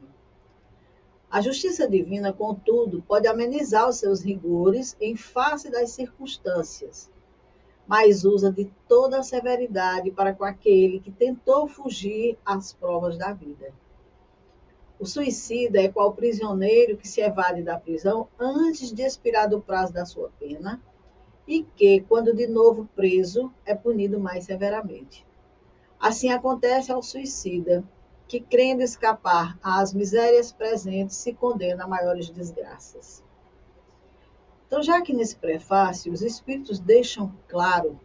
A 1.30 1.42
justiça 1.42 1.86
divina, 1.86 2.32
contudo, 2.32 3.04
pode 3.06 3.26
amenizar 3.26 3.86
os 3.86 3.96
seus 3.96 4.22
rigores 4.22 4.96
em 4.98 5.14
face 5.16 5.70
das 5.70 5.90
circunstâncias, 5.90 7.10
mas 7.86 8.24
usa 8.24 8.50
de 8.50 8.72
toda 8.88 9.18
a 9.18 9.22
severidade 9.22 10.10
para 10.10 10.32
com 10.32 10.44
aquele 10.44 10.98
que 10.98 11.10
tentou 11.10 11.68
fugir 11.68 12.38
às 12.42 12.72
provas 12.72 13.18
da 13.18 13.30
vida. 13.30 13.83
O 15.04 15.06
suicida 15.06 15.82
é 15.82 15.88
qual 15.90 16.14
prisioneiro 16.14 16.96
que 16.96 17.06
se 17.06 17.20
evade 17.20 17.62
da 17.62 17.78
prisão 17.78 18.26
antes 18.40 18.90
de 18.90 19.02
expirar 19.02 19.46
do 19.46 19.60
prazo 19.60 19.92
da 19.92 20.06
sua 20.06 20.30
pena 20.40 20.82
e 21.46 21.62
que, 21.62 22.00
quando 22.08 22.34
de 22.34 22.46
novo 22.46 22.88
preso, 22.96 23.52
é 23.66 23.74
punido 23.74 24.18
mais 24.18 24.46
severamente. 24.46 25.22
Assim 26.00 26.30
acontece 26.30 26.90
ao 26.90 27.02
suicida, 27.02 27.84
que, 28.26 28.40
crendo 28.40 28.80
escapar 28.80 29.58
às 29.62 29.92
misérias 29.92 30.50
presentes, 30.50 31.18
se 31.18 31.34
condena 31.34 31.84
a 31.84 31.86
maiores 31.86 32.30
desgraças. 32.30 33.22
Então, 34.66 34.82
já 34.82 35.02
que 35.02 35.12
nesse 35.12 35.36
prefácio 35.36 36.14
os 36.14 36.22
Espíritos 36.22 36.80
deixam 36.80 37.30
claro 37.46 38.00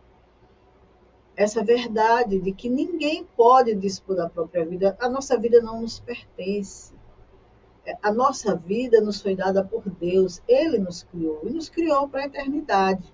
essa 1.40 1.64
verdade 1.64 2.38
de 2.38 2.52
que 2.52 2.68
ninguém 2.68 3.24
pode 3.24 3.74
dispor 3.74 4.18
da 4.18 4.28
própria 4.30 4.66
vida, 4.66 4.98
a 5.00 5.08
nossa 5.08 5.40
vida 5.40 5.62
não 5.62 5.80
nos 5.80 5.98
pertence. 5.98 6.94
A 8.04 8.12
nossa 8.12 8.58
vida 8.58 9.00
nos 9.00 9.22
foi 9.22 9.38
dada 9.38 9.64
por 9.64 9.90
Deus, 9.90 10.42
Ele 10.46 10.78
nos 10.78 11.04
criou 11.04 11.40
e 11.46 11.50
nos 11.50 11.70
criou 11.70 12.10
para 12.10 12.24
a 12.24 12.26
eternidade. 12.26 13.14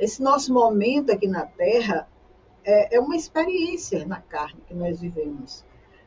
Esse 0.00 0.20
nosso 0.20 0.52
momento 0.52 1.12
aqui 1.12 1.28
na 1.28 1.46
Terra 1.46 2.08
é, 2.64 2.96
é 2.96 3.00
uma 3.00 3.14
experiência 3.14 4.04
na 4.04 4.20
carne 4.20 4.60
que 4.66 4.74
nós 4.74 5.00
vivemos. 5.00 5.64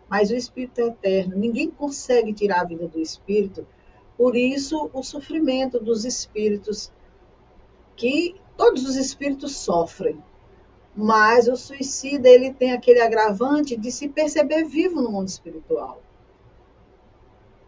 Mas 0.09 0.31
o 0.31 0.35
Espírito 0.35 0.81
é 0.81 0.87
eterno, 0.87 1.37
ninguém 1.37 1.71
consegue 1.71 2.33
tirar 2.33 2.59
a 2.59 2.65
vida 2.65 2.89
do 2.89 2.99
Espírito, 2.99 3.65
por 4.17 4.35
isso 4.35 4.89
o 4.93 5.01
sofrimento 5.01 5.79
dos 5.79 6.03
espíritos, 6.03 6.91
que 7.95 8.35
todos 8.57 8.83
os 8.83 8.97
espíritos 8.97 9.55
sofrem, 9.55 10.21
mas 10.95 11.47
o 11.47 11.57
suicida 11.57 12.29
ele 12.29 12.53
tem 12.53 12.71
aquele 12.71 13.01
agravante 13.01 13.75
de 13.75 13.91
se 13.91 14.07
perceber 14.07 14.63
vivo 14.63 15.01
no 15.01 15.11
mundo 15.11 15.27
espiritual. 15.27 16.01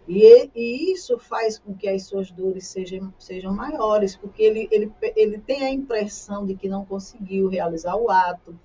E, 0.08 0.50
e, 0.56 0.94
isso 0.94 1.20
faz 1.20 1.60
com 1.60 1.74
que 1.76 1.90
as 1.90 2.04
suas 2.04 2.32
dores 2.32 2.66
sejam, 2.68 3.14
sejam 3.20 3.54
maiores, 3.54 4.16
porque 4.16 4.42
ele, 4.42 4.70
ele, 4.72 4.90
ele 5.18 5.38
tem 5.40 5.64
a 5.64 5.70
impressão 5.70 6.46
de 6.46 6.56
que 6.56 6.70
não 6.70 6.86
conseguiu 6.86 7.50
realizar 7.50 7.98
o 7.98 8.10
ato, 8.10 8.58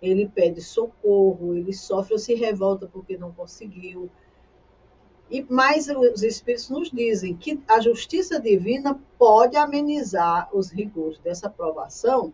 ele 0.00 0.28
pede 0.28 0.62
socorro, 0.62 1.56
ele 1.56 1.72
sofre 1.72 2.12
ou 2.12 2.18
se 2.20 2.32
revolta 2.34 2.86
porque 2.86 3.18
não 3.18 3.32
conseguiu. 3.32 4.08
E 5.28 5.42
mais 5.42 5.88
os 5.88 6.22
espíritos 6.22 6.70
nos 6.70 6.92
dizem 6.92 7.36
que 7.36 7.60
a 7.66 7.80
justiça 7.80 8.40
divina 8.40 8.98
pode 9.18 9.56
amenizar 9.56 10.48
os 10.52 10.70
rigores 10.70 11.18
dessa 11.18 11.50
provação 11.50 12.32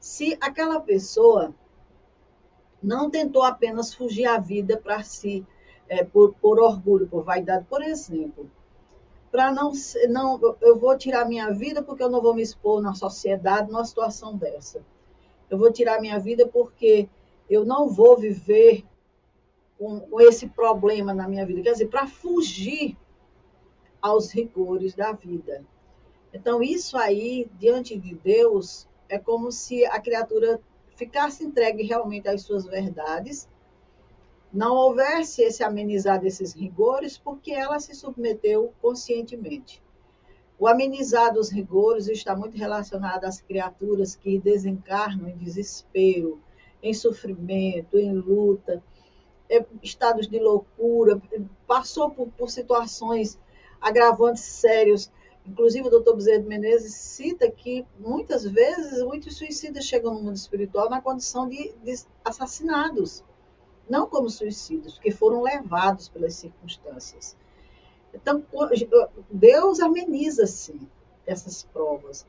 se 0.00 0.36
aquela 0.40 0.80
pessoa 0.80 1.54
não 2.82 3.10
tentou 3.10 3.42
apenas 3.42 3.92
fugir 3.92 4.26
à 4.26 4.38
vida 4.38 4.76
para 4.76 5.02
si 5.02 5.44
é, 5.88 6.04
por, 6.04 6.34
por 6.34 6.60
orgulho, 6.60 7.08
por 7.08 7.24
vaidade, 7.24 7.64
por 7.68 7.82
exemplo, 7.82 8.50
para 9.30 9.52
não, 9.52 9.72
não, 10.08 10.56
eu 10.60 10.78
vou 10.78 10.96
tirar 10.96 11.26
minha 11.26 11.50
vida 11.50 11.82
porque 11.82 12.02
eu 12.02 12.10
não 12.10 12.22
vou 12.22 12.34
me 12.34 12.42
expor 12.42 12.80
na 12.80 12.94
sociedade 12.94 13.70
numa 13.70 13.84
situação 13.84 14.36
dessa. 14.36 14.82
Eu 15.50 15.58
vou 15.58 15.72
tirar 15.72 16.00
minha 16.00 16.18
vida 16.18 16.46
porque 16.46 17.08
eu 17.48 17.64
não 17.64 17.88
vou 17.88 18.16
viver 18.16 18.84
com, 19.78 20.00
com 20.00 20.20
esse 20.20 20.48
problema 20.48 21.12
na 21.12 21.28
minha 21.28 21.44
vida. 21.44 21.62
Quer 21.62 21.72
dizer, 21.72 21.88
para 21.88 22.06
fugir 22.06 22.96
aos 24.00 24.30
rigores 24.30 24.94
da 24.94 25.12
vida. 25.12 25.64
Então, 26.32 26.62
isso 26.62 26.96
aí, 26.96 27.50
diante 27.58 27.96
de 27.96 28.14
Deus, 28.14 28.86
é 29.08 29.18
como 29.18 29.50
se 29.50 29.84
a 29.86 30.00
criatura 30.00 30.60
ficasse 30.96 31.44
entregue 31.44 31.84
realmente 31.84 32.28
às 32.28 32.42
suas 32.42 32.64
verdades 32.64 33.48
não 34.52 34.74
houvesse 34.74 35.42
esse 35.42 35.62
amenizar 35.62 36.20
desses 36.20 36.52
rigores 36.52 37.18
porque 37.18 37.52
ela 37.52 37.78
se 37.78 37.94
submeteu 37.94 38.72
conscientemente. 38.80 39.82
O 40.58 40.66
amenizar 40.66 41.32
dos 41.32 41.50
rigores 41.50 42.08
está 42.08 42.34
muito 42.34 42.56
relacionado 42.56 43.24
às 43.24 43.40
criaturas 43.40 44.16
que 44.16 44.38
desencarnam 44.38 45.28
em 45.28 45.36
desespero, 45.36 46.40
em 46.82 46.92
sofrimento, 46.92 47.96
em 47.96 48.12
luta, 48.12 48.82
é, 49.48 49.64
estados 49.82 50.26
de 50.26 50.38
loucura, 50.38 51.20
passou 51.66 52.10
por, 52.10 52.28
por 52.28 52.50
situações 52.50 53.38
agravantes 53.80 54.42
sérios. 54.42 55.12
Inclusive, 55.48 55.86
o 55.88 55.90
doutor 55.90 56.14
Bezerra 56.14 56.42
de 56.42 56.46
Menezes 56.46 56.94
cita 56.94 57.50
que 57.50 57.84
muitas 57.98 58.44
vezes 58.44 59.02
muitos 59.02 59.36
suicidas 59.36 59.84
chegam 59.84 60.12
no 60.12 60.22
mundo 60.22 60.36
espiritual 60.36 60.90
na 60.90 61.00
condição 61.00 61.48
de, 61.48 61.72
de 61.82 61.94
assassinados, 62.22 63.24
não 63.88 64.06
como 64.06 64.28
suicidas, 64.28 64.94
porque 64.94 65.10
foram 65.10 65.42
levados 65.42 66.08
pelas 66.08 66.34
circunstâncias. 66.34 67.34
Então, 68.12 68.44
Deus 69.30 69.80
ameniza, 69.80 70.46
sim, 70.46 70.80
essas 71.26 71.62
provas. 71.62 72.26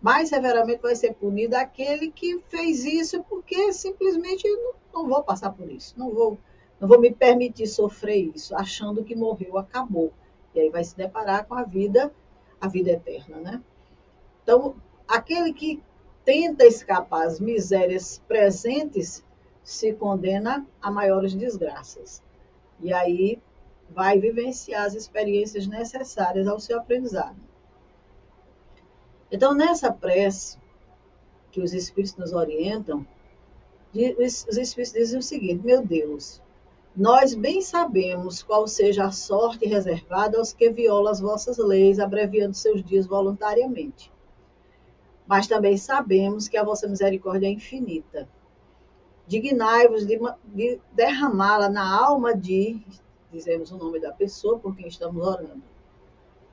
Mais 0.00 0.30
severamente 0.30 0.80
vai 0.80 0.96
ser 0.96 1.14
punido 1.14 1.54
aquele 1.56 2.10
que 2.10 2.40
fez 2.48 2.84
isso 2.84 3.22
porque 3.28 3.72
simplesmente 3.72 4.48
não, 4.48 4.72
não 4.94 5.08
vou 5.08 5.22
passar 5.22 5.50
por 5.50 5.70
isso, 5.70 5.94
não 5.98 6.10
vou, 6.10 6.38
não 6.80 6.88
vou 6.88 6.98
me 6.98 7.12
permitir 7.12 7.66
sofrer 7.66 8.32
isso, 8.34 8.56
achando 8.56 9.04
que 9.04 9.14
morreu, 9.14 9.58
acabou. 9.58 10.10
E 10.54 10.60
aí 10.60 10.70
vai 10.70 10.82
se 10.82 10.96
deparar 10.96 11.46
com 11.46 11.54
a 11.54 11.62
vida, 11.62 12.12
a 12.62 12.68
vida 12.68 12.92
eterna, 12.92 13.38
né? 13.38 13.62
Então, 14.44 14.76
aquele 15.08 15.52
que 15.52 15.82
tenta 16.24 16.64
escapar 16.64 17.26
às 17.26 17.40
misérias 17.40 18.22
presentes 18.28 19.24
se 19.64 19.92
condena 19.92 20.64
a 20.80 20.88
maiores 20.88 21.34
desgraças. 21.34 22.22
E 22.80 22.92
aí 22.92 23.42
vai 23.90 24.20
vivenciar 24.20 24.84
as 24.84 24.94
experiências 24.94 25.66
necessárias 25.66 26.46
ao 26.46 26.60
seu 26.60 26.78
aprendizado. 26.78 27.36
Então, 29.30 29.52
nessa 29.52 29.92
prece 29.92 30.56
que 31.50 31.60
os 31.60 31.72
Espíritos 31.72 32.16
nos 32.16 32.32
orientam, 32.32 33.04
os 33.92 34.56
Espíritos 34.56 34.92
dizem 34.92 35.18
o 35.18 35.22
seguinte: 35.22 35.66
Meu 35.66 35.84
Deus, 35.84 36.40
nós 36.94 37.34
bem 37.34 37.62
sabemos 37.62 38.42
qual 38.42 38.68
seja 38.68 39.04
a 39.04 39.10
sorte 39.10 39.66
reservada 39.66 40.36
aos 40.36 40.52
que 40.52 40.70
violam 40.70 41.10
as 41.10 41.20
vossas 41.20 41.56
leis, 41.56 41.98
abreviando 41.98 42.54
seus 42.54 42.84
dias 42.84 43.06
voluntariamente. 43.06 44.12
Mas 45.26 45.46
também 45.46 45.76
sabemos 45.78 46.48
que 46.48 46.56
a 46.56 46.64
vossa 46.64 46.86
misericórdia 46.86 47.46
é 47.46 47.50
infinita. 47.50 48.28
Dignai-vos 49.26 50.04
de, 50.04 50.20
de 50.44 50.80
derramá-la 50.92 51.70
na 51.70 52.04
alma 52.04 52.36
de 52.36 52.78
dizemos 53.32 53.72
o 53.72 53.78
nome 53.78 53.98
da 53.98 54.12
pessoa 54.12 54.58
por 54.58 54.76
quem 54.76 54.86
estamos 54.86 55.26
orando. 55.26 55.62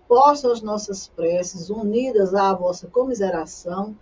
Possam 0.08 0.53
as 0.53 0.62
nossas 0.62 1.10
preces, 1.10 1.69
unidas 1.69 2.34
à 2.34 2.53
vossa 2.53 2.88
comiseração, 2.88 3.96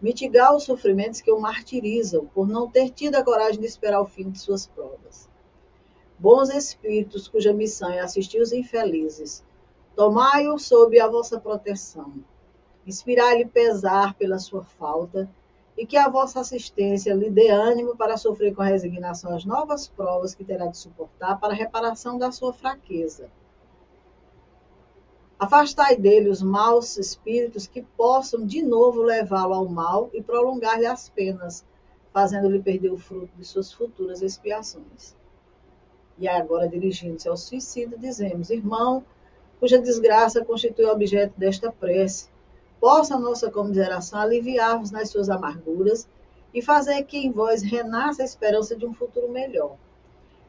mitigar 0.00 0.56
os 0.56 0.64
sofrimentos 0.64 1.20
que 1.20 1.30
o 1.30 1.38
martirizam 1.38 2.26
por 2.28 2.48
não 2.48 2.70
ter 2.70 2.88
tido 2.88 3.16
a 3.16 3.22
coragem 3.22 3.60
de 3.60 3.66
esperar 3.66 4.00
o 4.00 4.06
fim 4.06 4.30
de 4.30 4.38
suas 4.38 4.66
provas. 4.66 5.30
Bons 6.22 6.50
espíritos, 6.50 7.26
cuja 7.26 7.52
missão 7.52 7.90
é 7.90 7.98
assistir 7.98 8.40
os 8.40 8.52
infelizes, 8.52 9.44
tomai-o 9.96 10.56
sob 10.56 11.00
a 11.00 11.08
vossa 11.08 11.40
proteção. 11.40 12.14
Inspirai-lhe 12.86 13.44
pesar 13.44 14.14
pela 14.14 14.38
sua 14.38 14.62
falta 14.62 15.28
e 15.76 15.84
que 15.84 15.96
a 15.96 16.08
vossa 16.08 16.38
assistência 16.38 17.12
lhe 17.12 17.28
dê 17.28 17.48
ânimo 17.48 17.96
para 17.96 18.16
sofrer 18.16 18.54
com 18.54 18.62
resignação 18.62 19.34
as 19.34 19.44
novas 19.44 19.88
provas 19.88 20.32
que 20.32 20.44
terá 20.44 20.68
de 20.68 20.78
suportar 20.78 21.40
para 21.40 21.54
a 21.54 21.56
reparação 21.56 22.16
da 22.16 22.30
sua 22.30 22.52
fraqueza. 22.52 23.28
Afastai 25.40 25.96
dele 25.96 26.28
os 26.28 26.40
maus 26.40 26.96
espíritos 26.98 27.66
que 27.66 27.82
possam 27.82 28.46
de 28.46 28.62
novo 28.62 29.02
levá-lo 29.02 29.54
ao 29.54 29.66
mal 29.66 30.08
e 30.12 30.22
prolongar-lhe 30.22 30.86
as 30.86 31.08
penas, 31.08 31.64
fazendo-lhe 32.12 32.62
perder 32.62 32.92
o 32.92 32.96
fruto 32.96 33.36
de 33.36 33.44
suas 33.44 33.72
futuras 33.72 34.22
expiações. 34.22 35.20
E 36.22 36.28
agora, 36.28 36.68
dirigindo-se 36.68 37.28
ao 37.28 37.36
suicídio, 37.36 37.98
dizemos: 37.98 38.48
Irmão, 38.48 39.04
cuja 39.58 39.76
desgraça 39.76 40.44
constitui 40.44 40.84
o 40.84 40.92
objeto 40.92 41.34
desta 41.36 41.72
prece, 41.72 42.28
possa 42.78 43.16
a 43.16 43.18
nossa 43.18 43.50
comiseração 43.50 44.20
aliviar-vos 44.20 44.92
nas 44.92 45.10
suas 45.10 45.28
amarguras 45.28 46.08
e 46.54 46.62
fazer 46.62 47.02
que 47.02 47.18
em 47.18 47.32
vós 47.32 47.60
renasça 47.62 48.22
a 48.22 48.24
esperança 48.24 48.76
de 48.76 48.86
um 48.86 48.94
futuro 48.94 49.28
melhor. 49.32 49.74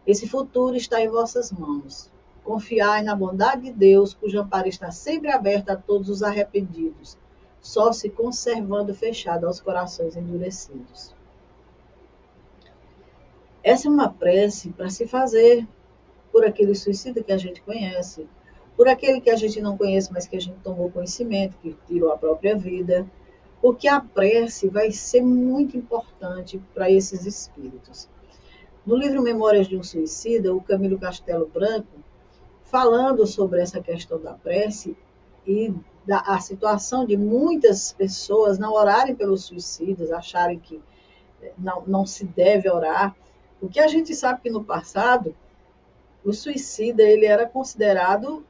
Esse 0.05 0.27
futuro 0.27 0.75
está 0.75 1.01
em 1.01 1.09
vossas 1.09 1.51
mãos. 1.51 2.07
Confiai 2.43 3.01
na 3.01 3.15
bondade 3.15 3.63
de 3.63 3.71
Deus, 3.71 4.13
cujo 4.13 4.39
amparo 4.39 4.67
está 4.67 4.91
sempre 4.91 5.31
aberto 5.31 5.71
a 5.71 5.75
todos 5.75 6.07
os 6.07 6.21
arrependidos, 6.21 7.17
só 7.59 7.91
se 7.91 8.11
conservando 8.11 8.93
fechado 8.93 9.47
aos 9.47 9.59
corações 9.59 10.15
endurecidos. 10.15 11.15
Essa 13.63 13.87
é 13.87 13.91
uma 13.91 14.09
prece 14.09 14.69
para 14.71 14.89
se 14.89 15.07
fazer 15.07 15.65
por 16.31 16.43
aquele 16.43 16.75
suicida 16.75 17.23
que 17.23 17.31
a 17.31 17.37
gente 17.37 17.61
conhece, 17.61 18.27
por 18.75 18.87
aquele 18.87 19.21
que 19.21 19.29
a 19.29 19.35
gente 19.35 19.61
não 19.61 19.77
conhece, 19.77 20.11
mas 20.11 20.27
que 20.27 20.35
a 20.35 20.41
gente 20.41 20.59
tomou 20.59 20.91
conhecimento, 20.91 21.57
que 21.61 21.77
tirou 21.87 22.11
a 22.11 22.17
própria 22.17 22.57
vida, 22.57 23.07
porque 23.61 23.87
a 23.87 24.01
prece 24.01 24.67
vai 24.67 24.91
ser 24.91 25.21
muito 25.21 25.77
importante 25.77 26.61
para 26.73 26.91
esses 26.91 27.25
espíritos. 27.25 28.09
No 28.85 28.97
livro 28.97 29.21
Memórias 29.21 29.67
de 29.67 29.77
um 29.77 29.83
Suicida, 29.83 30.53
o 30.53 30.61
Camilo 30.61 30.99
Castelo 30.99 31.47
Branco, 31.47 32.03
falando 32.65 33.25
sobre 33.25 33.61
essa 33.61 33.79
questão 33.79 34.21
da 34.21 34.33
prece 34.33 34.97
e 35.47 35.73
da 36.05 36.19
a 36.19 36.39
situação 36.41 37.05
de 37.05 37.15
muitas 37.15 37.93
pessoas 37.93 38.59
não 38.59 38.73
orarem 38.73 39.15
pelos 39.15 39.45
suicidas, 39.45 40.11
acharem 40.11 40.59
que 40.59 40.81
não, 41.57 41.83
não 41.87 42.05
se 42.05 42.25
deve 42.25 42.69
orar, 42.69 43.15
porque 43.63 43.79
a 43.79 43.87
gente 43.87 44.13
sabe 44.13 44.41
que 44.41 44.49
no 44.49 44.61
passado 44.61 45.33
o 46.21 46.33
suicida 46.33 47.01
ele 47.01 47.25
era 47.25 47.47
considerado 47.47 48.45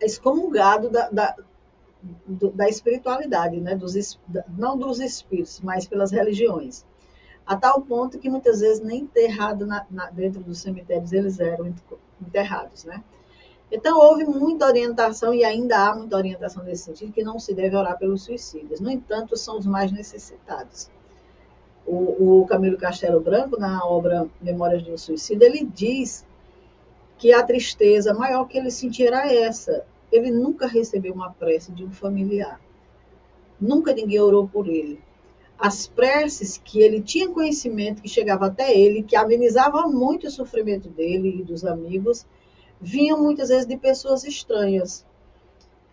excomungado 0.00 0.88
da, 0.88 1.10
da, 1.10 1.36
da 2.54 2.68
espiritualidade, 2.68 3.60
né? 3.60 3.74
dos, 3.74 4.16
não 4.56 4.78
dos 4.78 5.00
espíritos, 5.00 5.60
mas 5.60 5.88
pelas 5.88 6.12
religiões. 6.12 6.86
A 7.44 7.56
tal 7.56 7.82
ponto 7.82 8.20
que 8.20 8.30
muitas 8.30 8.60
vezes 8.60 8.80
nem 8.80 9.00
enterrado 9.00 9.66
na, 9.66 9.84
na, 9.90 10.08
dentro 10.08 10.40
dos 10.40 10.60
cemitérios 10.60 11.12
eles 11.12 11.40
eram 11.40 11.74
enterrados, 12.20 12.84
né? 12.84 13.02
Então 13.72 13.98
houve 13.98 14.24
muita 14.24 14.66
orientação 14.66 15.34
e 15.34 15.44
ainda 15.44 15.76
há 15.76 15.96
muita 15.96 16.16
orientação 16.16 16.62
nesse 16.62 16.84
sentido 16.84 17.12
que 17.12 17.24
não 17.24 17.40
se 17.40 17.52
deve 17.52 17.74
orar 17.74 17.98
pelos 17.98 18.22
suicidas. 18.22 18.78
No 18.78 18.88
entanto, 18.88 19.36
são 19.36 19.58
os 19.58 19.66
mais 19.66 19.90
necessitados. 19.90 20.88
O, 21.86 22.40
o 22.40 22.46
Camilo 22.46 22.76
Castelo 22.76 23.20
Branco, 23.20 23.58
na 23.58 23.84
obra 23.84 24.28
Memórias 24.40 24.82
de 24.82 24.90
um 24.90 24.98
Suicida, 24.98 25.44
ele 25.44 25.64
diz 25.64 26.26
que 27.16 27.32
a 27.32 27.42
tristeza 27.42 28.12
maior 28.12 28.46
que 28.46 28.58
ele 28.58 28.70
sentia 28.70 29.06
era 29.08 29.32
essa. 29.32 29.84
Ele 30.10 30.30
nunca 30.30 30.66
recebeu 30.66 31.14
uma 31.14 31.32
prece 31.32 31.72
de 31.72 31.84
um 31.84 31.90
familiar. 31.90 32.60
Nunca 33.60 33.92
ninguém 33.92 34.20
orou 34.20 34.48
por 34.48 34.68
ele. 34.68 35.00
As 35.58 35.86
preces 35.86 36.60
que 36.62 36.80
ele 36.80 37.00
tinha 37.00 37.28
conhecimento, 37.28 38.02
que 38.02 38.08
chegava 38.08 38.46
até 38.46 38.76
ele, 38.76 39.02
que 39.02 39.16
amenizavam 39.16 39.90
muito 39.90 40.26
o 40.26 40.30
sofrimento 40.30 40.88
dele 40.90 41.38
e 41.40 41.42
dos 41.42 41.64
amigos, 41.64 42.26
vinham 42.80 43.22
muitas 43.22 43.48
vezes 43.48 43.66
de 43.66 43.76
pessoas 43.76 44.24
estranhas. 44.24 45.06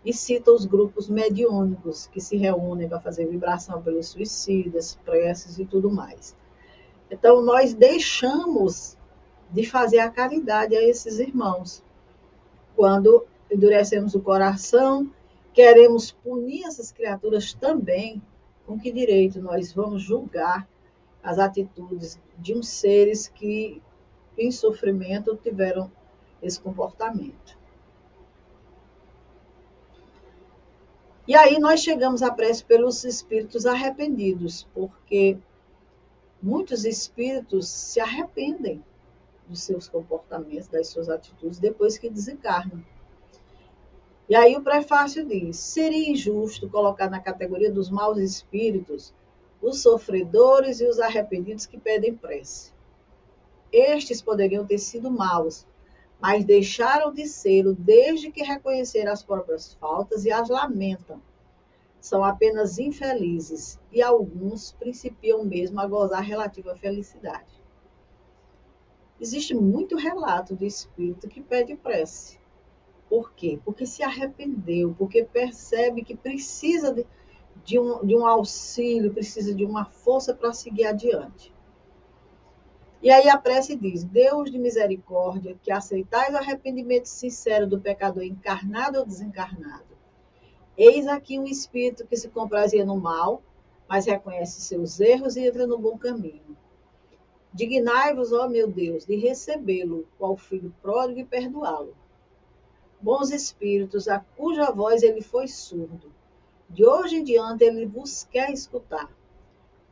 E 0.03 0.13
cita 0.13 0.51
os 0.51 0.65
grupos 0.65 1.09
mediúnicos 1.09 2.07
que 2.07 2.19
se 2.19 2.35
reúnem 2.35 2.89
para 2.89 2.99
fazer 2.99 3.25
vibração 3.25 3.81
pelos 3.81 4.07
suicidas, 4.07 4.99
preces 5.05 5.57
e 5.59 5.65
tudo 5.65 5.89
mais. 5.89 6.35
Então, 7.09 7.41
nós 7.41 7.73
deixamos 7.73 8.97
de 9.51 9.65
fazer 9.65 9.99
a 9.99 10.09
caridade 10.09 10.75
a 10.75 10.81
esses 10.81 11.19
irmãos. 11.19 11.83
Quando 12.75 13.25
endurecemos 13.51 14.15
o 14.15 14.19
coração, 14.19 15.09
queremos 15.53 16.11
punir 16.11 16.65
essas 16.65 16.91
criaturas 16.91 17.53
também, 17.53 18.21
com 18.65 18.79
que 18.79 18.91
direito 18.91 19.41
nós 19.41 19.71
vamos 19.71 20.01
julgar 20.01 20.67
as 21.21 21.37
atitudes 21.37 22.19
de 22.37 22.53
uns 22.53 22.67
seres 22.67 23.27
que, 23.27 23.81
em 24.37 24.51
sofrimento, 24.51 25.39
tiveram 25.41 25.89
esse 26.41 26.59
comportamento. 26.59 27.57
E 31.25 31.35
aí 31.35 31.57
nós 31.57 31.81
chegamos 31.81 32.21
à 32.21 32.31
prece 32.31 32.63
pelos 32.65 33.05
espíritos 33.05 33.65
arrependidos, 33.65 34.67
porque 34.73 35.37
muitos 36.41 36.83
espíritos 36.83 37.69
se 37.69 38.01
arrependem 38.01 38.83
dos 39.47 39.63
seus 39.63 39.87
comportamentos, 39.87 40.67
das 40.67 40.87
suas 40.87 41.07
atitudes, 41.09 41.59
depois 41.59 41.97
que 41.97 42.09
desencarnam. 42.09 42.83
E 44.27 44.35
aí 44.35 44.55
o 44.57 44.61
prefácio 44.61 45.25
diz: 45.25 45.57
seria 45.57 46.09
injusto 46.09 46.69
colocar 46.69 47.09
na 47.09 47.19
categoria 47.19 47.71
dos 47.71 47.89
maus 47.89 48.17
espíritos 48.17 49.13
os 49.61 49.81
sofredores 49.81 50.81
e 50.81 50.87
os 50.87 50.99
arrependidos 50.99 51.65
que 51.65 51.77
pedem 51.77 52.13
prece. 52.13 52.73
Estes 53.71 54.21
poderiam 54.21 54.65
ter 54.65 54.77
sido 54.77 55.09
maus, 55.09 55.65
mas 56.23 56.45
deixaram 56.45 57.13
de 57.13 57.27
sê-lo 57.27 57.75
desde 57.75 58.31
que 58.31 58.41
reconheceram 58.41 59.11
as 59.11 59.21
próprias 59.21 59.73
faltas 59.73 60.23
e 60.23 60.31
as 60.31 60.47
lamentam. 60.47 61.21
São 61.99 62.23
apenas 62.23 62.79
infelizes 62.79 63.77
e 63.91 64.01
alguns 64.01 64.71
principiam 64.71 65.43
mesmo 65.43 65.81
a 65.81 65.85
gozar 65.85 66.23
relativa 66.23 66.77
felicidade. 66.77 67.61
Existe 69.19 69.53
muito 69.53 69.97
relato 69.97 70.55
de 70.55 70.65
espírito 70.65 71.27
que 71.27 71.41
pede 71.41 71.75
prece. 71.75 72.39
Por 73.09 73.33
quê? 73.33 73.59
Porque 73.65 73.85
se 73.85 74.01
arrependeu, 74.01 74.95
porque 74.97 75.25
percebe 75.25 76.05
que 76.05 76.15
precisa 76.15 76.93
de, 76.93 77.05
de, 77.65 77.77
um, 77.77 78.05
de 78.05 78.15
um 78.15 78.25
auxílio, 78.25 79.13
precisa 79.13 79.53
de 79.53 79.65
uma 79.65 79.83
força 79.83 80.33
para 80.33 80.53
seguir 80.53 80.85
adiante. 80.85 81.52
E 83.03 83.11
aí 83.11 83.27
a 83.27 83.37
prece 83.37 83.75
diz: 83.75 84.05
Deus 84.05 84.49
de 84.49 84.57
misericórdia, 84.57 85.59
que 85.61 85.69
aceitais 85.69 86.33
o 86.33 86.37
arrependimento 86.37 87.07
sincero 87.07 87.67
do 87.67 87.77
pecador 87.77 88.23
encarnado 88.23 88.97
ou 88.97 89.05
desencarnado. 89.05 89.97
Eis 90.77 91.05
aqui 91.05 91.37
um 91.37 91.43
espírito 91.43 92.07
que 92.07 92.15
se 92.15 92.29
comprazia 92.29 92.85
no 92.85 92.95
mal, 92.95 93.43
mas 93.89 94.05
reconhece 94.05 94.61
seus 94.61 95.01
erros 95.01 95.35
e 95.35 95.45
entra 95.45 95.67
no 95.67 95.77
bom 95.77 95.97
caminho. 95.97 96.57
Dignai-vos, 97.53 98.31
ó 98.31 98.47
meu 98.47 98.71
Deus, 98.71 99.05
de 99.05 99.17
recebê-lo, 99.17 100.07
qual 100.17 100.37
filho 100.37 100.73
pródigo 100.81 101.19
e 101.19 101.25
perdoá-lo. 101.25 101.93
Bons 103.01 103.31
espíritos, 103.31 104.07
a 104.07 104.21
cuja 104.37 104.71
voz 104.71 105.03
ele 105.03 105.21
foi 105.21 105.49
surdo. 105.49 106.09
De 106.69 106.85
hoje 106.85 107.17
em 107.17 107.23
diante 107.25 107.65
ele 107.65 107.85
vos 107.85 108.23
quer 108.23 108.49
escutar 108.49 109.09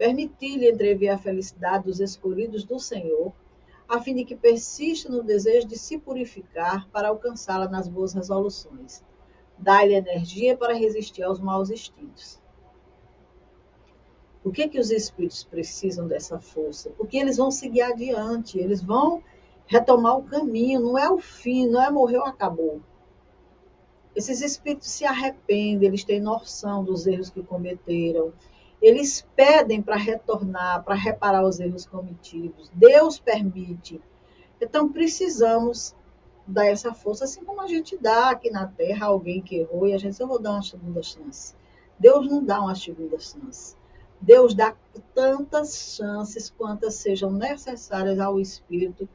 Permiti-lhe 0.01 0.67
entrever 0.67 1.09
a 1.09 1.17
felicidade 1.19 1.83
dos 1.83 1.99
escolhidos 1.99 2.63
do 2.63 2.79
Senhor, 2.79 3.31
a 3.87 4.01
fim 4.01 4.15
de 4.15 4.25
que 4.25 4.35
persista 4.35 5.07
no 5.07 5.21
desejo 5.21 5.67
de 5.67 5.77
se 5.77 5.95
purificar 5.99 6.89
para 6.89 7.09
alcançá-la 7.09 7.69
nas 7.69 7.87
boas 7.87 8.11
resoluções. 8.11 9.03
Dá-lhe 9.59 9.93
energia 9.93 10.57
para 10.57 10.73
resistir 10.73 11.21
aos 11.21 11.39
maus 11.39 11.69
instintos. 11.69 12.41
Por 14.41 14.51
que, 14.51 14.67
que 14.67 14.79
os 14.79 14.89
espíritos 14.89 15.43
precisam 15.43 16.07
dessa 16.07 16.39
força? 16.39 16.89
Porque 16.97 17.17
eles 17.17 17.37
vão 17.37 17.51
seguir 17.51 17.83
adiante, 17.83 18.57
eles 18.57 18.81
vão 18.81 19.21
retomar 19.67 20.17
o 20.17 20.23
caminho, 20.23 20.79
não 20.79 20.97
é 20.97 21.11
o 21.11 21.19
fim, 21.19 21.67
não 21.67 21.79
é 21.79 21.91
morreu, 21.91 22.25
acabou. 22.25 22.81
Esses 24.15 24.41
espíritos 24.41 24.89
se 24.89 25.05
arrependem, 25.05 25.87
eles 25.87 26.03
têm 26.03 26.19
noção 26.19 26.83
dos 26.83 27.05
erros 27.05 27.29
que 27.29 27.43
cometeram, 27.43 28.33
eles 28.81 29.27
pedem 29.35 29.81
para 29.81 29.95
retornar, 29.95 30.83
para 30.83 30.95
reparar 30.95 31.45
os 31.45 31.59
erros 31.59 31.85
cometidos. 31.85 32.69
Deus 32.73 33.19
permite. 33.19 34.01
Então, 34.59 34.91
precisamos 34.91 35.95
dar 36.47 36.65
essa 36.65 36.93
força, 36.93 37.25
assim 37.25 37.43
como 37.43 37.61
a 37.61 37.67
gente 37.67 37.95
dá 37.97 38.31
aqui 38.31 38.49
na 38.49 38.65
Terra 38.67 39.05
alguém 39.05 39.41
que 39.41 39.57
errou 39.57 39.87
e 39.87 39.93
a 39.93 39.97
gente, 39.97 40.19
eu 40.19 40.27
vou 40.27 40.39
dar 40.39 40.53
uma 40.53 40.63
segunda 40.63 41.01
chance. 41.03 41.53
Deus 41.99 42.27
não 42.27 42.43
dá 42.43 42.59
uma 42.59 42.75
segunda 42.75 43.19
chance. 43.19 43.75
Deus 44.19 44.53
dá 44.53 44.75
tantas 45.13 45.95
chances 45.95 46.49
quantas 46.49 46.95
sejam 46.95 47.31
necessárias 47.31 48.19
ao 48.19 48.39
espírito 48.39 49.07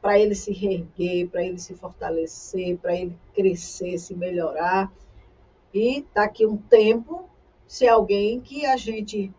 para 0.00 0.18
ele 0.18 0.34
se 0.34 0.52
reerguer, 0.52 1.28
para 1.28 1.44
ele 1.44 1.58
se 1.58 1.74
fortalecer, 1.74 2.78
para 2.78 2.94
ele 2.94 3.16
crescer, 3.34 3.98
se 3.98 4.14
melhorar. 4.14 4.90
E 5.74 6.00
está 6.00 6.24
aqui 6.24 6.46
um 6.46 6.56
tempo 6.56 7.28
ser 7.70 7.86
alguém 7.86 8.40
que 8.40 8.66
a 8.66 8.76
gente 8.76 9.32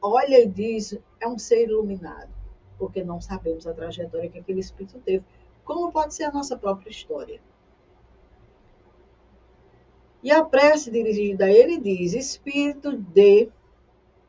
olha 0.00 0.42
e 0.42 0.46
diz 0.48 0.98
é 1.20 1.28
um 1.28 1.38
ser 1.38 1.68
iluminado, 1.68 2.28
porque 2.76 3.04
não 3.04 3.20
sabemos 3.20 3.64
a 3.64 3.72
trajetória 3.72 4.28
que 4.28 4.40
aquele 4.40 4.58
espírito 4.58 4.98
teve, 4.98 5.24
como 5.64 5.92
pode 5.92 6.14
ser 6.14 6.24
a 6.24 6.32
nossa 6.32 6.58
própria 6.58 6.90
história. 6.90 7.40
E 10.20 10.32
a 10.32 10.44
prece 10.44 10.90
dirigida 10.90 11.44
a 11.44 11.50
ele 11.52 11.78
diz: 11.78 12.12
Espírito 12.12 12.96
de 12.96 13.48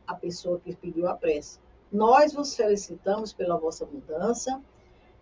a 0.05 0.13
pessoa 0.13 0.59
que 0.59 0.75
pediu 0.75 1.07
a 1.07 1.15
prece. 1.15 1.59
Nós 1.91 2.31
vos 2.31 2.55
felicitamos 2.55 3.33
pela 3.33 3.57
vossa 3.57 3.87
mudança 3.87 4.61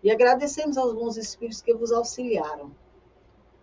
e 0.02 0.10
agradecemos 0.10 0.76
aos 0.76 0.92
bons 0.92 1.16
espíritos 1.16 1.62
que 1.62 1.72
vos 1.72 1.90
auxiliaram. 1.90 2.70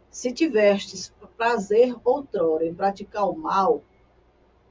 Se 0.09 0.33
tivestes 0.33 1.13
prazer 1.39 1.95
outrora 2.03 2.65
em 2.65 2.73
praticar 2.73 3.29
o 3.29 3.33
mal, 3.33 3.81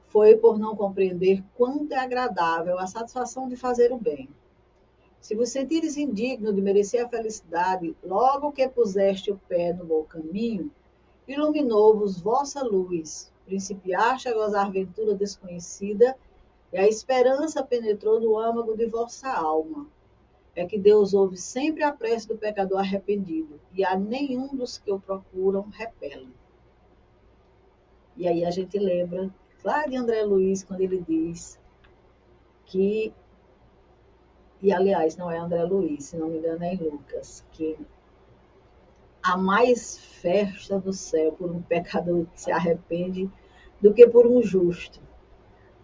foi 0.09 0.35
por 0.35 0.59
não 0.59 0.75
compreender 0.75 1.43
quanto 1.55 1.93
é 1.93 1.97
agradável 1.97 2.77
a 2.77 2.87
satisfação 2.87 3.47
de 3.47 3.55
fazer 3.55 3.91
o 3.91 3.97
bem. 3.97 4.27
Se 5.21 5.35
vos 5.35 5.49
sentires 5.49 5.97
indigno 5.97 6.53
de 6.53 6.61
merecer 6.61 7.05
a 7.05 7.09
felicidade, 7.09 7.95
logo 8.03 8.51
que 8.51 8.67
puseste 8.67 9.31
o 9.31 9.39
pé 9.47 9.73
no 9.73 9.85
bom 9.85 10.03
caminho, 10.03 10.71
iluminou-vos 11.27 12.19
vossa 12.19 12.63
luz, 12.63 13.31
principiaste 13.45 14.27
a 14.27 14.33
gozar 14.33 14.71
ventura 14.71 15.13
desconhecida, 15.13 16.15
e 16.71 16.77
a 16.77 16.87
esperança 16.87 17.63
penetrou 17.63 18.19
no 18.19 18.39
âmago 18.39 18.75
de 18.75 18.85
vossa 18.85 19.29
alma. 19.29 19.87
É 20.55 20.65
que 20.65 20.77
Deus 20.77 21.13
ouve 21.13 21.37
sempre 21.37 21.83
a 21.83 21.91
prece 21.91 22.27
do 22.27 22.37
pecador 22.37 22.79
arrependido, 22.79 23.59
e 23.73 23.83
a 23.83 23.95
nenhum 23.95 24.55
dos 24.55 24.77
que 24.77 24.91
o 24.91 24.99
procuram 24.99 25.67
repele. 25.69 26.29
E 28.17 28.27
aí 28.27 28.43
a 28.43 28.51
gente 28.51 28.77
lembra 28.79 29.33
lá 29.63 29.85
de 29.85 29.95
André 29.95 30.23
Luiz, 30.23 30.63
quando 30.63 30.81
ele 30.81 31.03
diz 31.07 31.59
que, 32.65 33.13
e 34.61 34.71
aliás, 34.71 35.17
não 35.17 35.29
é 35.29 35.37
André 35.37 35.63
Luiz, 35.63 36.05
se 36.05 36.17
não 36.17 36.29
me 36.29 36.37
engano 36.37 36.63
é 36.63 36.73
em 36.73 36.77
Lucas, 36.77 37.43
que 37.51 37.77
há 39.21 39.37
mais 39.37 39.97
festa 39.97 40.79
do 40.79 40.93
céu 40.93 41.31
por 41.33 41.51
um 41.51 41.61
pecador 41.61 42.25
que 42.33 42.41
se 42.41 42.51
arrepende 42.51 43.29
do 43.81 43.93
que 43.93 44.07
por 44.07 44.25
um 44.25 44.41
justo. 44.41 44.99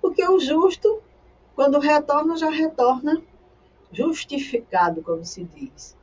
Porque 0.02 0.26
o 0.28 0.40
justo, 0.40 1.02
quando 1.56 1.80
retorna, 1.80 2.38
já 2.38 2.50
retorna 2.50 3.22
justificado, 3.92 5.02
como 5.02 5.24
se 5.24 5.44
diz. 5.44 5.98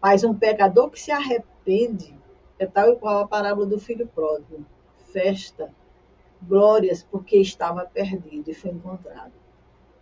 Mas 0.00 0.24
um 0.24 0.34
pecador 0.34 0.90
que 0.90 1.00
se 1.00 1.10
arrepende 1.10 2.16
é 2.58 2.66
tal 2.66 2.92
e 2.92 2.96
qual 2.96 3.20
a 3.20 3.28
parábola 3.28 3.66
do 3.66 3.78
filho 3.78 4.06
pródigo. 4.06 4.64
Festa 5.12 5.72
glórias 6.42 7.02
porque 7.02 7.36
estava 7.38 7.84
perdido 7.84 8.50
e 8.50 8.54
foi 8.54 8.70
encontrado. 8.70 9.32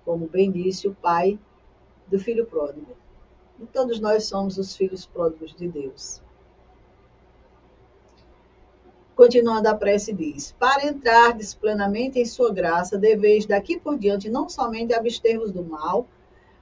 Como 0.04 0.26
bem 0.26 0.50
disse 0.50 0.86
o 0.86 0.94
pai 0.94 1.38
do 2.06 2.18
filho 2.18 2.46
pródigo. 2.46 2.96
E 3.60 3.66
todos 3.66 4.00
nós 4.00 4.24
somos 4.24 4.58
os 4.58 4.76
filhos 4.76 5.06
pródigos 5.06 5.54
de 5.54 5.66
Deus. 5.66 6.22
Continuando 9.16 9.68
a 9.68 9.74
prece 9.74 10.12
diz: 10.12 10.52
Para 10.58 10.86
entrardes 10.86 11.54
plenamente 11.54 12.18
em 12.18 12.24
sua 12.26 12.52
graça, 12.52 12.98
deveis 12.98 13.46
daqui 13.46 13.80
por 13.80 13.98
diante 13.98 14.28
não 14.28 14.46
somente 14.46 14.92
abster-vos 14.92 15.50
do 15.50 15.64
mal, 15.64 16.06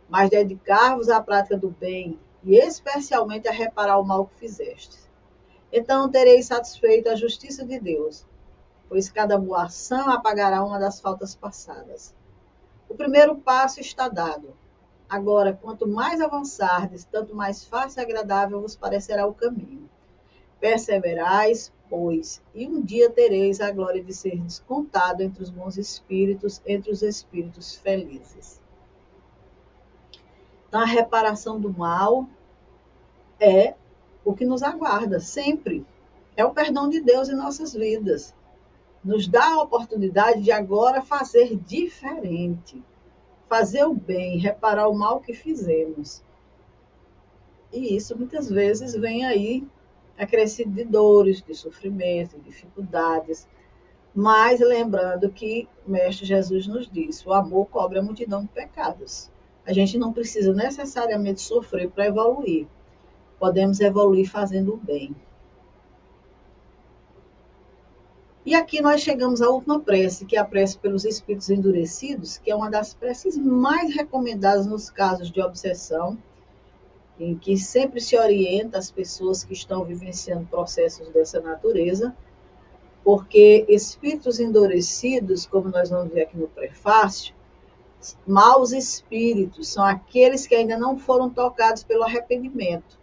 mas 0.09 0.31
dedicar-vos 0.31 1.09
à 1.09 1.21
prática 1.21 1.57
do 1.57 1.71
bem 1.71 2.17
e 2.45 2.55
especialmente 2.55 3.49
a 3.49 3.53
reparar 3.53 3.99
o 3.99 4.05
mal 4.05 4.27
que 4.27 4.39
fizestes. 4.39 5.11
Então 5.73 6.09
tereis 6.09 6.47
satisfeito 6.47 7.09
a 7.09 7.17
justiça 7.17 7.65
de 7.67 7.81
Deus, 7.81 8.25
pois 8.95 9.11
cada 9.11 9.37
boa 9.37 9.65
ação 9.65 10.09
apagará 10.09 10.63
uma 10.63 10.79
das 10.79 11.01
faltas 11.01 11.35
passadas. 11.35 12.15
O 12.89 12.95
primeiro 12.95 13.35
passo 13.35 13.81
está 13.81 14.09
dado. 14.09 14.57
Agora, 15.09 15.53
quanto 15.53 15.85
mais 15.85 16.21
avançardes, 16.21 17.05
tanto 17.05 17.35
mais 17.35 17.65
fácil 17.65 17.99
e 17.99 18.05
agradável 18.05 18.61
vos 18.61 18.77
parecerá 18.77 19.27
o 19.27 19.35
caminho. 19.35 19.91
Perseverais, 20.61 21.73
pois, 21.91 22.41
e 22.55 22.69
um 22.69 22.81
dia 22.81 23.11
tereis 23.11 23.61
a 23.61 23.73
glória 23.73 24.01
de 24.01 24.15
ser 24.15 24.39
descontado 24.39 25.25
entre 25.25 25.43
os 25.43 25.51
bons 25.51 25.77
espíritos, 25.77 26.63
entre 26.65 26.93
os 26.93 27.03
espíritos 27.03 27.75
felizes. 27.75 28.63
Então, 30.69 30.81
a 30.81 30.87
reparação 30.87 31.59
do 31.59 31.73
mal 31.73 32.29
é 33.41 33.75
o 34.25 34.33
que 34.33 34.47
nos 34.47 34.63
aguarda 34.63 35.19
sempre. 35.19 35.85
É 36.37 36.45
o 36.45 36.55
perdão 36.55 36.89
de 36.89 37.01
Deus 37.01 37.29
em 37.29 37.35
nossas 37.35 37.73
vidas 37.73 38.33
nos 39.05 39.29
dá 39.29 39.55
a 39.55 39.63
oportunidade 39.63 40.43
de 40.43 40.51
agora 40.51 41.03
fazer 41.03 41.57
diferente, 41.57 42.83
fazer 43.49 43.85
o 43.85 43.93
bem, 43.93 44.39
reparar 44.39 44.89
o 44.89 44.95
mal 44.95 45.21
que 45.21 45.35
fizemos. 45.35 46.23
E 47.73 47.97
isso 47.97 48.17
muitas 48.17 48.49
vezes 48.49 48.95
vem 48.95 49.27
aí 49.27 49.67
acrescido 50.17 50.71
de 50.71 50.85
dores, 50.85 51.43
de 51.43 51.55
sofrimento, 51.55 52.39
de 52.39 52.45
dificuldades. 52.45 53.47
Mas 54.15 54.61
lembrando 54.61 55.29
que 55.29 55.69
o 55.87 55.91
Mestre 55.91 56.25
Jesus 56.25 56.67
nos 56.67 56.89
disse: 56.89 57.29
o 57.29 57.33
amor 57.33 57.67
cobre 57.67 57.99
a 57.99 58.03
multidão 58.03 58.43
de 58.43 58.49
pecados. 58.49 59.31
A 59.67 59.73
gente 59.73 59.99
não 59.99 60.13
precisa 60.13 60.53
necessariamente 60.53 61.41
sofrer 61.41 61.91
para 61.91 62.07
evoluir. 62.07 62.67
Podemos 63.39 63.81
evoluir 63.81 64.31
fazendo 64.31 64.75
o 64.75 64.77
bem. 64.77 65.15
E 68.47 68.55
aqui 68.55 68.83
nós 68.83 69.01
chegamos 69.01 69.41
à 69.41 69.49
última 69.49 69.81
prece, 69.81 70.27
que 70.27 70.37
é 70.37 70.41
a 70.41 70.45
prece 70.45 70.79
pelos 70.79 71.07
espíritos 71.07 71.49
endurecidos, 71.49 72.37
que 72.37 72.51
é 72.51 72.55
uma 72.55 72.71
das 72.71 72.93
preces 72.93 73.39
mais 73.39 73.95
recomendadas 73.95 74.67
nos 74.67 74.91
casos 74.91 75.31
de 75.31 75.41
obsessão 75.41 76.19
em 77.19 77.37
que 77.37 77.57
sempre 77.57 78.01
se 78.01 78.19
orienta 78.19 78.77
as 78.77 78.91
pessoas 78.91 79.45
que 79.45 79.53
estão 79.53 79.85
vivenciando 79.85 80.47
processos 80.47 81.09
dessa 81.09 81.41
natureza, 81.41 82.15
porque 83.03 83.65
espíritos 83.69 84.41
endurecidos, 84.41 85.47
como 85.47 85.69
nós 85.69 85.91
vamos 85.91 86.13
ver 86.13 86.23
aqui 86.23 86.37
no 86.37 86.49
prefácio, 86.49 87.35
maus 88.27 88.73
espíritos 88.73 89.69
são 89.69 89.85
aqueles 89.85 90.47
que 90.47 90.55
ainda 90.55 90.77
não 90.77 90.99
foram 90.99 91.31
tocados 91.31 91.83
pelo 91.83 92.03
arrependimento, 92.03 92.99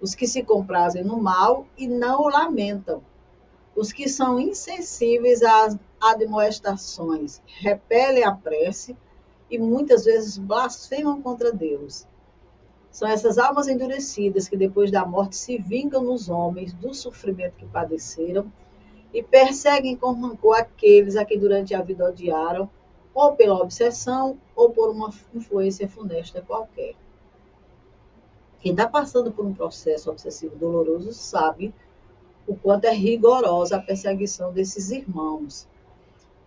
os 0.00 0.14
que 0.14 0.26
se 0.26 0.42
comprazem 0.42 1.04
no 1.04 1.22
mal 1.22 1.66
e 1.78 1.86
não 1.86 2.22
o 2.22 2.28
lamentam, 2.28 3.02
os 3.74 3.92
que 3.92 4.08
são 4.08 4.38
insensíveis 4.38 5.42
às 5.42 5.78
admoestações, 6.00 7.40
repelem 7.46 8.24
a 8.24 8.34
prece 8.34 8.96
e 9.50 9.58
muitas 9.58 10.04
vezes 10.04 10.36
blasfemam 10.36 11.22
contra 11.22 11.52
Deus. 11.52 12.06
São 12.90 13.08
essas 13.08 13.38
almas 13.38 13.68
endurecidas 13.68 14.48
que 14.48 14.56
depois 14.56 14.90
da 14.90 15.04
morte 15.04 15.36
se 15.36 15.56
vingam 15.56 16.02
nos 16.02 16.28
homens 16.28 16.74
do 16.74 16.92
sofrimento 16.92 17.56
que 17.56 17.66
padeceram 17.66 18.52
e 19.14 19.22
perseguem 19.22 19.96
com 19.96 20.12
rancor 20.12 20.56
aqueles 20.56 21.16
a 21.16 21.24
que 21.24 21.38
durante 21.38 21.74
a 21.74 21.82
vida 21.82 22.04
odiaram, 22.04 22.68
ou 23.14 23.32
pela 23.32 23.60
obsessão, 23.60 24.38
ou 24.56 24.70
por 24.70 24.90
uma 24.90 25.10
influência 25.34 25.88
funesta 25.88 26.40
qualquer. 26.40 26.94
Quem 28.60 28.72
está 28.72 28.88
passando 28.88 29.32
por 29.32 29.44
um 29.44 29.52
processo 29.52 30.10
obsessivo 30.10 30.56
doloroso 30.56 31.12
sabe 31.12 31.74
o 32.46 32.54
quanto 32.54 32.86
é 32.86 32.92
rigorosa 32.92 33.76
a 33.76 33.82
perseguição 33.82 34.52
desses 34.52 34.90
irmãos. 34.90 35.68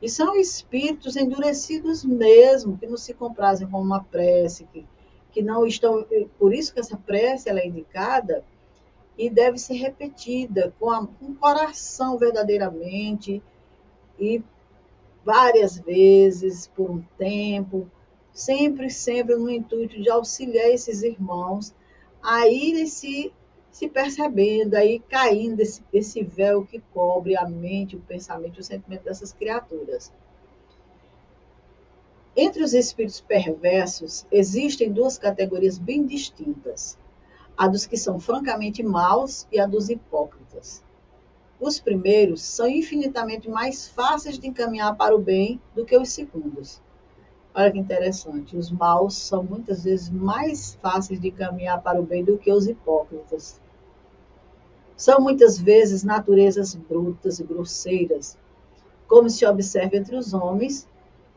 E 0.01 0.09
são 0.09 0.35
espíritos 0.35 1.15
endurecidos 1.15 2.03
mesmo, 2.03 2.77
que 2.77 2.85
não 2.85 2.97
se 2.97 3.13
comprazem 3.13 3.67
com 3.67 3.81
uma 3.81 4.03
prece, 4.03 4.65
que 4.65 4.85
que 5.35 5.41
não 5.41 5.67
estão. 5.67 6.07
Por 6.39 6.53
isso 6.53 6.73
que 6.73 6.79
essa 6.79 6.95
prece 6.95 7.49
ela 7.49 7.59
é 7.59 7.67
indicada 7.67 8.45
e 9.17 9.29
deve 9.29 9.57
ser 9.57 9.73
repetida 9.73 10.73
com, 10.79 11.09
o 11.19 11.35
coração 11.35 12.17
verdadeiramente 12.17 13.43
e 14.17 14.41
várias 15.25 15.77
vezes, 15.77 16.67
por 16.67 16.89
um 16.89 17.01
tempo, 17.17 17.91
sempre, 18.31 18.89
sempre 18.89 19.35
no 19.35 19.49
intuito 19.49 20.01
de 20.01 20.09
auxiliar 20.09 20.69
esses 20.69 21.03
irmãos 21.03 21.75
a 22.23 22.47
irem 22.47 22.87
se, 22.87 23.33
se 23.75 23.89
percebendo, 23.89 24.75
a 24.75 24.85
ir 24.85 25.01
caindo 25.01 25.59
esse, 25.59 25.83
esse 25.91 26.23
véu 26.23 26.65
que 26.65 26.79
cobre 26.93 27.35
a 27.35 27.45
mente, 27.45 27.97
o 27.97 27.99
pensamento, 27.99 28.61
o 28.61 28.63
sentimento 28.63 29.03
dessas 29.03 29.33
criaturas. 29.33 30.13
Entre 32.37 32.63
os 32.63 32.73
espíritos 32.73 33.19
perversos, 33.19 34.25
existem 34.31 34.89
duas 34.89 35.17
categorias 35.17 35.77
bem 35.77 36.05
distintas: 36.05 36.97
a 37.57 37.67
dos 37.67 37.85
que 37.85 37.97
são 37.97 38.17
francamente 38.17 38.81
maus 38.81 39.45
e 39.51 39.59
a 39.59 39.65
dos 39.65 39.89
hipócritas. 39.89 40.81
Os 41.59 41.77
primeiros 41.77 42.43
são 42.43 42.69
infinitamente 42.69 43.49
mais 43.49 43.89
fáceis 43.89 44.39
de 44.39 44.47
encaminhar 44.47 44.95
para 44.95 45.13
o 45.13 45.19
bem 45.19 45.59
do 45.75 45.83
que 45.83 45.97
os 45.97 46.07
segundos. 46.07 46.81
Olha 47.53 47.73
que 47.73 47.79
interessante, 47.79 48.55
os 48.55 48.71
maus 48.71 49.17
são 49.17 49.43
muitas 49.43 49.83
vezes 49.83 50.09
mais 50.09 50.75
fáceis 50.75 51.19
de 51.19 51.27
encaminhar 51.27 51.81
para 51.81 51.99
o 51.99 52.05
bem 52.05 52.23
do 52.23 52.37
que 52.37 52.53
os 52.53 52.67
hipócritas. 52.67 53.64
São 54.97 55.19
muitas 55.19 55.59
vezes 55.59 56.03
naturezas 56.03 56.73
brutas 56.73 57.39
e 57.39 57.43
grosseiras, 57.43 58.37
como 59.07 59.29
se 59.29 59.45
observa 59.45 59.97
entre 59.97 60.15
os 60.15 60.33
homens, 60.33 60.87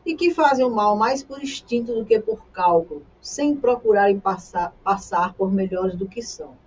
e 0.05 0.15
que 0.15 0.33
fazem 0.33 0.65
o 0.65 0.69
mal 0.69 0.95
mais 0.95 1.21
por 1.21 1.43
instinto 1.43 1.93
do 1.93 2.05
que 2.05 2.19
por 2.19 2.47
cálculo, 2.47 3.05
sem 3.21 3.55
procurarem 3.55 4.19
passar, 4.19 4.73
passar 4.83 5.33
por 5.33 5.51
melhores 5.51 5.95
do 5.95 6.07
que 6.07 6.21
são. 6.21 6.57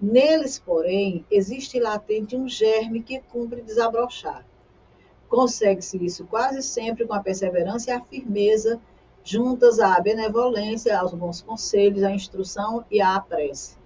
Neles, 0.00 0.58
porém, 0.58 1.24
existe 1.30 1.80
latente 1.80 2.36
um 2.36 2.46
germe 2.46 3.02
que 3.02 3.18
cumpre 3.18 3.62
desabrochar. 3.62 4.44
Consegue-se 5.28 5.96
isso 6.04 6.26
quase 6.26 6.62
sempre 6.62 7.06
com 7.06 7.14
a 7.14 7.20
perseverança 7.20 7.90
e 7.90 7.94
a 7.94 8.00
firmeza, 8.00 8.78
juntas 9.24 9.80
à 9.80 9.98
benevolência, 9.98 10.96
aos 10.98 11.14
bons 11.14 11.40
conselhos, 11.40 12.04
à 12.04 12.12
instrução 12.12 12.84
e 12.90 13.00
à 13.00 13.18
prece. 13.18 13.76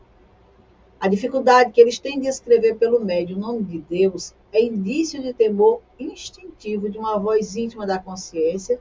A 1.01 1.09
dificuldade 1.09 1.73
que 1.73 1.81
eles 1.81 1.99
têm 1.99 2.21
de 2.21 2.29
escrever 2.29 2.77
pelo 2.77 3.03
médio 3.03 3.35
o 3.35 3.41
nome 3.41 3.65
de 3.65 3.79
Deus 3.79 4.35
é 4.53 4.63
indício 4.63 5.23
de 5.23 5.33
temor 5.33 5.81
instintivo 5.99 6.91
de 6.91 6.99
uma 6.99 7.19
voz 7.19 7.57
íntima 7.57 7.87
da 7.87 7.99
consciência 7.99 8.79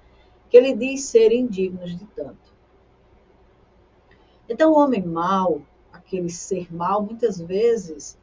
que 0.50 0.60
lhe 0.60 0.76
diz 0.76 1.04
serem 1.04 1.48
dignos 1.48 1.98
de 1.98 2.06
tanto. 2.08 2.54
Então, 4.50 4.74
o 4.74 4.78
homem 4.78 5.02
mau, 5.02 5.62
aquele 5.94 6.30
ser 6.30 6.68
mau, 6.74 7.04
muitas 7.04 7.40
vezes, 7.40 8.18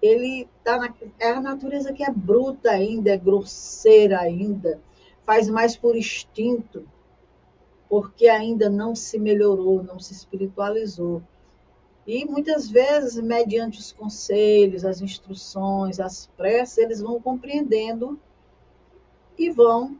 ele 0.00 0.48
tá 0.62 0.78
na, 0.78 0.94
é 1.18 1.30
a 1.30 1.40
natureza 1.40 1.92
que 1.92 2.02
é 2.02 2.10
bruta 2.10 2.70
ainda, 2.70 3.10
é 3.10 3.16
grosseira 3.18 4.20
ainda, 4.20 4.80
faz 5.26 5.50
mais 5.50 5.76
por 5.76 5.96
instinto, 5.96 6.86
porque 7.90 8.26
ainda 8.26 8.70
não 8.70 8.94
se 8.94 9.18
melhorou, 9.18 9.82
não 9.82 9.98
se 9.98 10.12
espiritualizou. 10.12 11.22
E 12.06 12.24
muitas 12.26 12.68
vezes, 12.68 13.22
mediante 13.22 13.78
os 13.78 13.92
conselhos, 13.92 14.84
as 14.84 15.00
instruções, 15.00 15.98
as 15.98 16.26
preces, 16.36 16.78
eles 16.78 17.00
vão 17.00 17.20
compreendendo 17.20 18.18
e 19.38 19.50
vão 19.50 19.98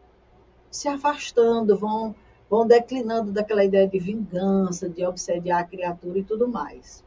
se 0.71 0.87
afastando, 0.87 1.79
vão, 1.79 2.15
vão 2.51 2.67
declinando 2.67 3.33
daquela 3.33 3.65
ideia 3.65 3.89
de 3.89 3.99
vingança, 3.99 4.89
de 4.89 5.05
obsediar 5.05 5.61
a 5.61 5.65
criatura 5.65 6.19
e 6.19 6.25
tudo 6.25 6.47
mais. 6.47 7.03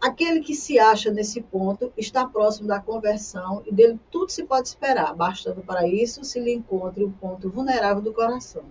Aquele 0.00 0.40
que 0.40 0.54
se 0.54 0.78
acha 0.78 1.10
nesse 1.10 1.40
ponto 1.40 1.92
está 1.96 2.26
próximo 2.26 2.68
da 2.68 2.80
conversão 2.80 3.62
e 3.64 3.72
dele 3.72 3.98
tudo 4.10 4.30
se 4.30 4.44
pode 4.44 4.68
esperar, 4.68 5.14
bastando 5.14 5.62
para 5.62 5.86
isso 5.86 6.24
se 6.24 6.40
lhe 6.40 6.52
encontre 6.52 7.04
o 7.04 7.10
ponto 7.10 7.48
vulnerável 7.48 8.02
do 8.02 8.12
coração. 8.12 8.64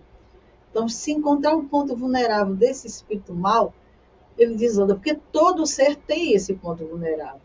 Então, 0.75 0.89
se 0.89 1.13
encontrar 1.13 1.55
um 1.55 1.65
ponto 1.65 1.95
vulnerável 1.95 2.53
desse 2.53 2.85
espírito 2.85 3.33
mal, 3.33 3.73
ele 4.38 4.55
desanda, 4.55 4.93
porque 4.93 5.15
todo 5.31 5.65
ser 5.65 5.95
tem 5.95 6.33
esse 6.33 6.53
ponto 6.53 6.85
vulnerável. 6.85 7.39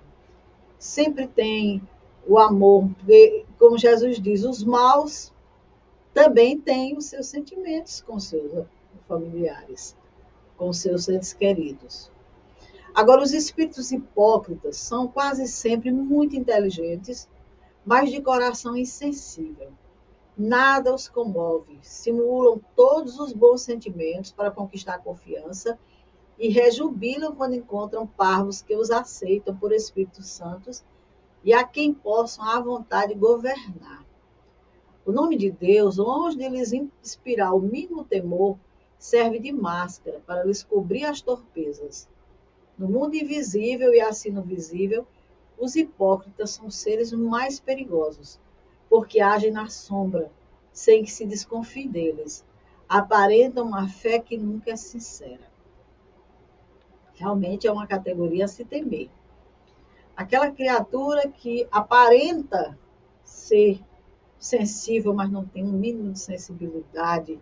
Sempre 0.80 1.28
tem 1.28 1.80
o 2.26 2.40
amor, 2.40 2.90
porque, 2.98 3.46
como 3.56 3.78
Jesus 3.78 4.20
diz, 4.20 4.42
os 4.42 4.64
maus 4.64 5.32
também 6.12 6.58
têm 6.58 6.96
os 6.96 7.04
seus 7.04 7.28
sentimentos 7.28 8.00
com 8.00 8.18
seus 8.18 8.66
familiares, 9.06 9.94
com 10.56 10.72
seus 10.72 11.04
seres 11.04 11.32
queridos. 11.32 12.10
Agora, 12.92 13.22
os 13.22 13.32
espíritos 13.32 13.92
hipócritas 13.92 14.76
são 14.76 15.06
quase 15.06 15.46
sempre 15.46 15.92
muito 15.92 16.34
inteligentes, 16.34 17.28
mas 17.86 18.10
de 18.10 18.20
coração 18.20 18.76
insensível. 18.76 19.70
Nada 20.42 20.94
os 20.94 21.07
comove, 21.07 21.79
simulam 21.83 22.62
todos 22.74 23.20
os 23.20 23.31
bons 23.31 23.61
sentimentos 23.61 24.33
para 24.33 24.50
conquistar 24.50 24.96
confiança 25.00 25.79
e 26.38 26.48
rejubilam 26.48 27.37
quando 27.37 27.57
encontram 27.57 28.07
parvos 28.07 28.62
que 28.62 28.74
os 28.74 28.90
aceitam 28.90 29.55
por 29.55 29.70
Espíritos 29.70 30.31
Santos 30.31 30.83
e 31.44 31.53
a 31.53 31.62
quem 31.62 31.92
possam 31.92 32.42
à 32.42 32.59
vontade 32.59 33.12
governar. 33.12 34.03
O 35.05 35.12
nome 35.12 35.37
de 35.37 35.50
Deus, 35.50 35.98
longe 35.98 36.38
de 36.38 36.48
lhes 36.48 36.72
inspirar 36.72 37.53
o 37.53 37.61
mínimo 37.61 38.03
temor, 38.03 38.57
serve 38.98 39.38
de 39.40 39.53
máscara 39.53 40.22
para 40.26 40.42
lhes 40.42 40.62
cobrir 40.62 41.05
as 41.05 41.20
torpezas. 41.20 42.09
No 42.79 42.88
mundo 42.88 43.14
invisível 43.14 43.92
e 43.92 44.00
assim 44.00 44.31
no 44.31 44.40
visível, 44.40 45.07
os 45.59 45.76
hipócritas 45.76 46.48
são 46.48 46.70
seres 46.70 47.12
mais 47.12 47.61
perigosos, 47.61 48.40
porque 48.90 49.20
agem 49.20 49.50
na 49.50 49.68
sombra, 49.68 50.31
sem 50.70 51.03
que 51.03 51.11
se 51.11 51.24
desconfie 51.24 51.88
deles. 51.88 52.44
Aparentam 52.87 53.66
uma 53.66 53.88
fé 53.88 54.18
que 54.18 54.37
nunca 54.37 54.72
é 54.72 54.76
sincera. 54.76 55.48
Realmente 57.14 57.66
é 57.66 57.72
uma 57.72 57.87
categoria 57.87 58.44
a 58.44 58.48
se 58.48 58.64
temer 58.64 59.09
aquela 60.20 60.50
criatura 60.50 61.26
que 61.31 61.66
aparenta 61.72 62.79
ser 63.24 63.83
sensível, 64.38 65.14
mas 65.14 65.31
não 65.31 65.46
tem 65.46 65.64
um 65.64 65.72
mínimo 65.72 66.12
de 66.12 66.18
sensibilidade, 66.18 67.40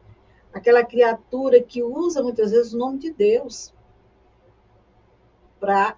aquela 0.53 0.85
criatura 0.85 1.61
que 1.61 1.83
usa 1.83 2.23
muitas 2.23 2.53
vezes 2.53 2.73
o 2.73 2.79
nome 2.79 2.99
de 2.99 3.13
Deus 3.13 3.75
para 5.59 5.97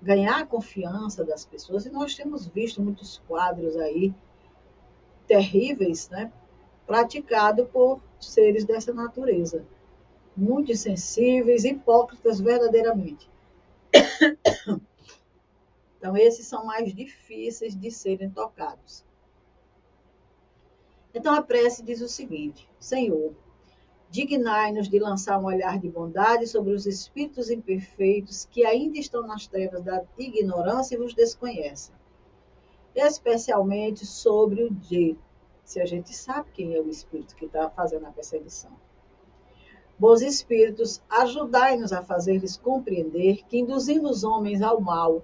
ganhar 0.00 0.40
a 0.40 0.46
confiança 0.46 1.22
das 1.22 1.44
pessoas, 1.44 1.84
e 1.84 1.90
nós 1.90 2.14
temos 2.14 2.46
visto 2.46 2.80
muitos 2.80 3.18
quadros 3.28 3.76
aí 3.76 4.14
terríveis, 5.26 6.08
né, 6.08 6.32
praticado 6.86 7.66
por 7.66 8.00
seres 8.20 8.64
dessa 8.64 8.92
natureza, 8.92 9.64
muito 10.36 10.72
insensíveis, 10.72 11.64
hipócritas 11.64 12.40
verdadeiramente. 12.40 13.28
Então, 15.96 16.18
esses 16.18 16.46
são 16.46 16.66
mais 16.66 16.94
difíceis 16.94 17.74
de 17.74 17.90
serem 17.90 18.28
tocados. 18.28 19.02
Então, 21.14 21.32
a 21.32 21.40
prece 21.40 21.82
diz 21.82 22.02
o 22.02 22.08
seguinte: 22.08 22.68
Senhor, 22.78 23.32
Dignai-nos 24.14 24.88
de 24.88 25.00
lançar 25.00 25.40
um 25.40 25.46
olhar 25.46 25.76
de 25.76 25.88
bondade 25.88 26.46
sobre 26.46 26.72
os 26.72 26.86
espíritos 26.86 27.50
imperfeitos 27.50 28.44
que 28.48 28.64
ainda 28.64 28.96
estão 28.96 29.26
nas 29.26 29.48
trevas 29.48 29.82
da 29.82 30.04
ignorância 30.16 30.94
e 30.94 30.98
vos 30.98 31.14
desconhecem. 31.14 31.92
Especialmente 32.94 34.06
sobre 34.06 34.62
o 34.62 34.70
de, 34.70 35.16
se 35.64 35.80
a 35.80 35.86
gente 35.86 36.14
sabe 36.14 36.50
quem 36.52 36.74
é 36.74 36.80
o 36.80 36.88
espírito 36.88 37.34
que 37.34 37.46
está 37.46 37.68
fazendo 37.68 38.06
a 38.06 38.10
perseguição. 38.10 38.70
Bons 39.98 40.22
espíritos, 40.22 41.00
ajudai-nos 41.08 41.92
a 41.92 42.02
fazer-lhes 42.02 42.56
compreender 42.56 43.44
que, 43.46 43.58
induzindo 43.58 44.08
os 44.08 44.24
homens 44.24 44.60
ao 44.60 44.80
mal, 44.80 45.22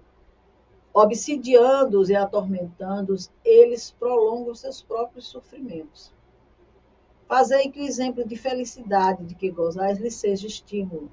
obsidiando-os 0.93 2.09
e 2.09 2.17
atormentando-os, 2.17 3.31
eles 3.45 3.91
prolongam 3.91 4.55
seus 4.55 4.83
próprios 4.83 5.27
sofrimentos. 5.27 6.13
Fazei 7.27 7.71
que 7.71 7.81
o 7.81 7.85
exemplo 7.85 8.27
de 8.27 8.37
felicidade 8.37 9.25
de 9.25 9.35
que 9.35 9.51
gozais 9.51 9.99
lhe 9.99 10.11
seja 10.11 10.47
estímulo. 10.47 11.11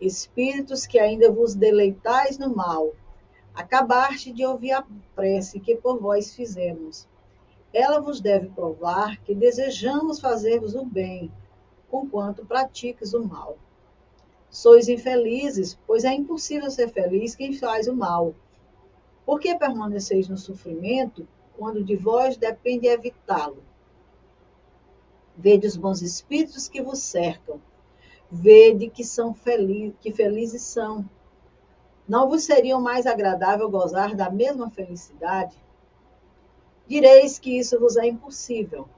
Espíritos 0.00 0.86
que 0.86 0.98
ainda 0.98 1.30
vos 1.30 1.54
deleitais 1.54 2.38
no 2.38 2.54
mal, 2.54 2.94
acabaste 3.54 4.32
de 4.32 4.44
ouvir 4.44 4.72
a 4.72 4.84
prece 5.14 5.60
que 5.60 5.76
por 5.76 5.98
vós 5.98 6.34
fizemos. 6.34 7.08
Ela 7.72 8.00
vos 8.00 8.20
deve 8.20 8.48
provar 8.48 9.20
que 9.22 9.34
desejamos 9.34 10.20
fazer-vos 10.20 10.74
o 10.74 10.84
bem, 10.84 11.30
conquanto 11.90 12.44
pratiques 12.44 13.14
o 13.14 13.24
mal. 13.24 13.56
Sois 14.50 14.88
infelizes, 14.88 15.78
pois 15.86 16.04
é 16.04 16.12
impossível 16.12 16.70
ser 16.70 16.88
feliz 16.88 17.36
quem 17.36 17.52
faz 17.52 17.86
o 17.86 17.94
mal. 17.94 18.34
Por 19.24 19.38
que 19.38 19.54
permaneceis 19.54 20.28
no 20.28 20.36
sofrimento, 20.36 21.26
quando 21.56 21.84
de 21.84 21.94
vós 21.94 22.36
depende 22.36 22.88
evitá-lo? 22.88 23.62
Vede 25.36 25.66
os 25.66 25.76
bons 25.76 26.02
espíritos 26.02 26.68
que 26.68 26.82
vos 26.82 26.98
cercam. 26.98 27.60
Vede 28.30 28.88
que 28.88 29.04
são 29.04 29.32
felizes, 29.32 29.94
que 30.00 30.12
felizes 30.12 30.62
são. 30.62 31.08
Não 32.10 32.28
vos 32.28 32.42
seria 32.42 32.76
mais 32.76 33.06
agradável 33.06 33.70
gozar 33.70 34.16
da 34.16 34.28
mesma 34.28 34.68
felicidade? 34.68 35.56
Direis 36.88 37.38
que 37.38 37.56
isso 37.56 37.78
vos 37.78 37.96
é 37.96 38.04
impossível, 38.04 38.88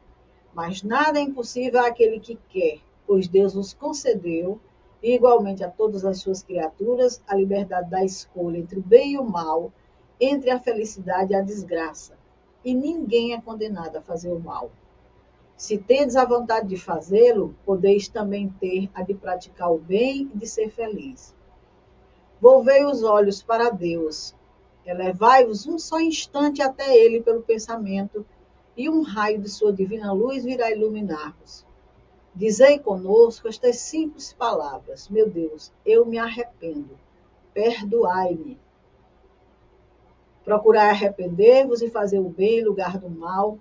mas 0.55 0.83
nada 0.83 1.19
é 1.19 1.23
impossível 1.23 1.85
àquele 1.85 2.19
que 2.19 2.39
quer, 2.49 2.79
pois 3.07 3.29
Deus 3.29 3.53
vos 3.53 3.75
concedeu, 3.75 4.59
igualmente 5.03 5.63
a 5.63 5.69
todas 5.69 6.07
as 6.07 6.21
suas 6.21 6.43
criaturas, 6.43 7.23
a 7.29 7.37
liberdade 7.37 7.91
da 7.91 8.03
escolha 8.03 8.57
entre 8.57 8.79
o 8.79 8.83
bem 8.83 9.13
e 9.13 9.19
o 9.19 9.25
mal, 9.25 9.71
entre 10.19 10.49
a 10.49 10.59
felicidade 10.59 11.35
e 11.35 11.37
a 11.37 11.43
desgraça. 11.43 12.17
E 12.65 12.73
ninguém 12.73 13.35
é 13.35 13.41
condenado 13.43 13.97
a 13.97 14.01
fazer 14.01 14.33
o 14.33 14.41
mal. 14.41 14.71
Se 15.55 15.77
tendes 15.77 16.17
a 16.17 16.25
vontade 16.25 16.67
de 16.67 16.79
fazê-lo, 16.79 17.55
podeis 17.67 18.09
também 18.09 18.49
ter 18.59 18.89
a 18.95 19.03
de 19.03 19.13
praticar 19.13 19.71
o 19.71 19.77
bem 19.77 20.31
e 20.35 20.39
de 20.39 20.47
ser 20.47 20.71
feliz. 20.71 21.35
Volvei 22.43 22.85
os 22.85 23.05
olhos 23.05 23.41
para 23.41 23.71
Deus, 23.71 24.35
elevai-vos 24.85 25.65
um 25.65 25.79
só 25.79 26.01
instante 26.01 26.61
até 26.61 26.93
Ele 26.93 27.23
pelo 27.23 27.41
pensamento, 27.41 28.27
e 28.77 28.91
um 28.91 29.03
raio 29.03 29.41
de 29.41 29.49
sua 29.49 29.73
divina 29.73 30.13
luz 30.13 30.43
virá 30.43 30.69
iluminar-vos. 30.69 31.65
Dizei 32.35 32.81
conosco 32.81 33.47
estas 33.47 33.77
simples 33.77 34.33
palavras: 34.33 35.09
Meu 35.09 35.31
Deus, 35.31 35.73
eu 35.87 36.05
me 36.05 36.19
arrependo, 36.19 36.99
perdoai-me. 37.55 38.59
Procurai 40.45 40.91
arrepender-vos 40.91 41.81
e 41.81 41.91
fazer 41.91 42.19
o 42.19 42.29
bem 42.29 42.59
em 42.59 42.65
lugar 42.65 42.99
do 42.99 43.09
mal 43.09 43.57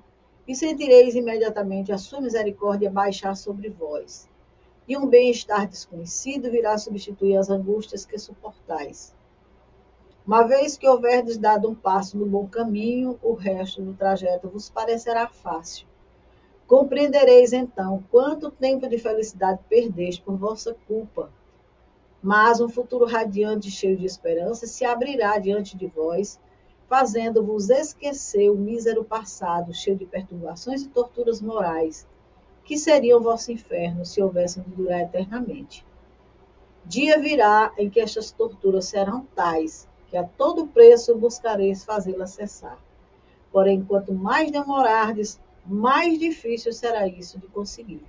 e 0.48 0.56
sentireis 0.56 1.14
imediatamente 1.14 1.92
a 1.92 2.00
sua 2.00 2.20
misericórdia 2.20 2.90
baixar 2.90 3.36
sobre 3.36 3.70
vós. 3.70 4.28
E 4.92 4.98
um 4.98 5.08
bem-estar 5.08 5.70
desconhecido 5.70 6.52
virá 6.52 6.78
substituir 6.78 7.38
as 7.38 7.50
angústias 7.50 8.06
que 8.06 8.20
suportais. 8.20 9.16
Uma 10.28 10.44
vez 10.44 10.76
que 10.76 10.86
houverdes 10.86 11.38
dado 11.38 11.70
um 11.70 11.74
passo 11.74 12.18
no 12.18 12.26
bom 12.26 12.46
caminho, 12.46 13.18
o 13.24 13.32
resto 13.32 13.82
do 13.82 13.94
trajeto 13.94 14.50
vos 14.50 14.70
parecerá 14.70 15.30
fácil. 15.30 15.88
Compreendereis 16.68 17.54
então 17.54 18.04
quanto 18.12 18.52
tempo 18.52 18.86
de 18.90 18.98
felicidade 18.98 19.62
perdeste 19.70 20.22
por 20.24 20.36
vossa 20.36 20.76
culpa. 20.86 21.32
Mas 22.22 22.60
um 22.60 22.68
futuro 22.68 23.06
radiante 23.06 23.70
e 23.70 23.72
cheio 23.72 23.96
de 23.96 24.06
esperança 24.06 24.68
se 24.68 24.84
abrirá 24.84 25.38
diante 25.38 25.78
de 25.78 25.88
vós 25.88 26.38
fazendo-vos 26.90 27.70
esquecer 27.70 28.50
o 28.50 28.58
mísero 28.58 29.06
passado, 29.06 29.74
cheio 29.74 29.96
de 29.96 30.06
perturbações 30.06 30.82
e 30.82 30.90
torturas 30.90 31.40
morais, 31.40 32.06
que 32.72 32.78
seriam 32.78 33.20
vosso 33.20 33.52
inferno 33.52 34.06
se 34.06 34.24
houvessem 34.24 34.64
de 34.64 34.70
durar 34.70 35.02
eternamente. 35.02 35.86
Dia 36.86 37.20
virá 37.20 37.74
em 37.78 37.90
que 37.90 38.00
estas 38.00 38.32
torturas 38.32 38.86
serão 38.86 39.28
tais 39.36 39.90
que 40.08 40.16
a 40.16 40.24
todo 40.24 40.68
preço 40.68 41.14
buscareis 41.18 41.84
fazê-las 41.84 42.30
cessar. 42.30 42.80
Porém, 43.52 43.84
quanto 43.84 44.14
mais 44.14 44.52
demorardes, 44.52 45.38
mais 45.66 46.18
difícil 46.18 46.72
será 46.72 47.06
isso 47.06 47.38
de 47.38 47.48
conseguir. 47.48 48.06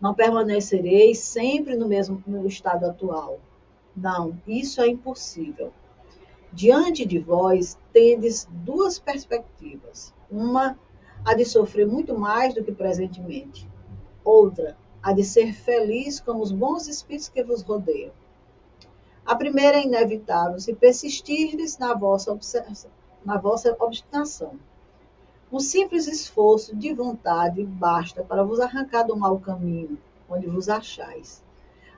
Não 0.00 0.14
permanecereis 0.14 1.18
sempre 1.18 1.76
no 1.76 1.86
mesmo 1.86 2.22
no 2.26 2.46
estado 2.46 2.86
atual. 2.86 3.38
Não, 3.94 4.40
isso 4.46 4.80
é 4.80 4.88
impossível. 4.88 5.74
Diante 6.50 7.04
de 7.04 7.18
vós 7.18 7.78
tendes 7.92 8.48
duas 8.50 8.98
perspectivas. 8.98 10.14
Uma, 10.30 10.78
a 11.24 11.34
de 11.34 11.44
sofrer 11.44 11.86
muito 11.86 12.18
mais 12.18 12.54
do 12.54 12.62
que 12.62 12.72
presentemente. 12.72 13.68
Outra, 14.24 14.76
a 15.02 15.12
de 15.12 15.24
ser 15.24 15.52
feliz 15.52 16.20
como 16.20 16.42
os 16.42 16.52
bons 16.52 16.86
espíritos 16.88 17.28
que 17.28 17.42
vos 17.42 17.62
rodeiam. 17.62 18.12
A 19.24 19.34
primeira 19.34 19.78
é 19.78 19.84
inevitável 19.84 20.58
se 20.58 20.74
persistirdes 20.74 21.78
na 21.78 21.94
vossa, 21.94 22.38
na 23.24 23.38
vossa 23.38 23.76
obstinação. 23.80 24.58
Um 25.50 25.60
simples 25.60 26.06
esforço 26.06 26.76
de 26.76 26.92
vontade 26.92 27.64
basta 27.64 28.22
para 28.22 28.42
vos 28.42 28.60
arrancar 28.60 29.04
do 29.04 29.16
mau 29.16 29.38
caminho, 29.38 29.98
onde 30.28 30.46
vos 30.46 30.68
achais. 30.68 31.42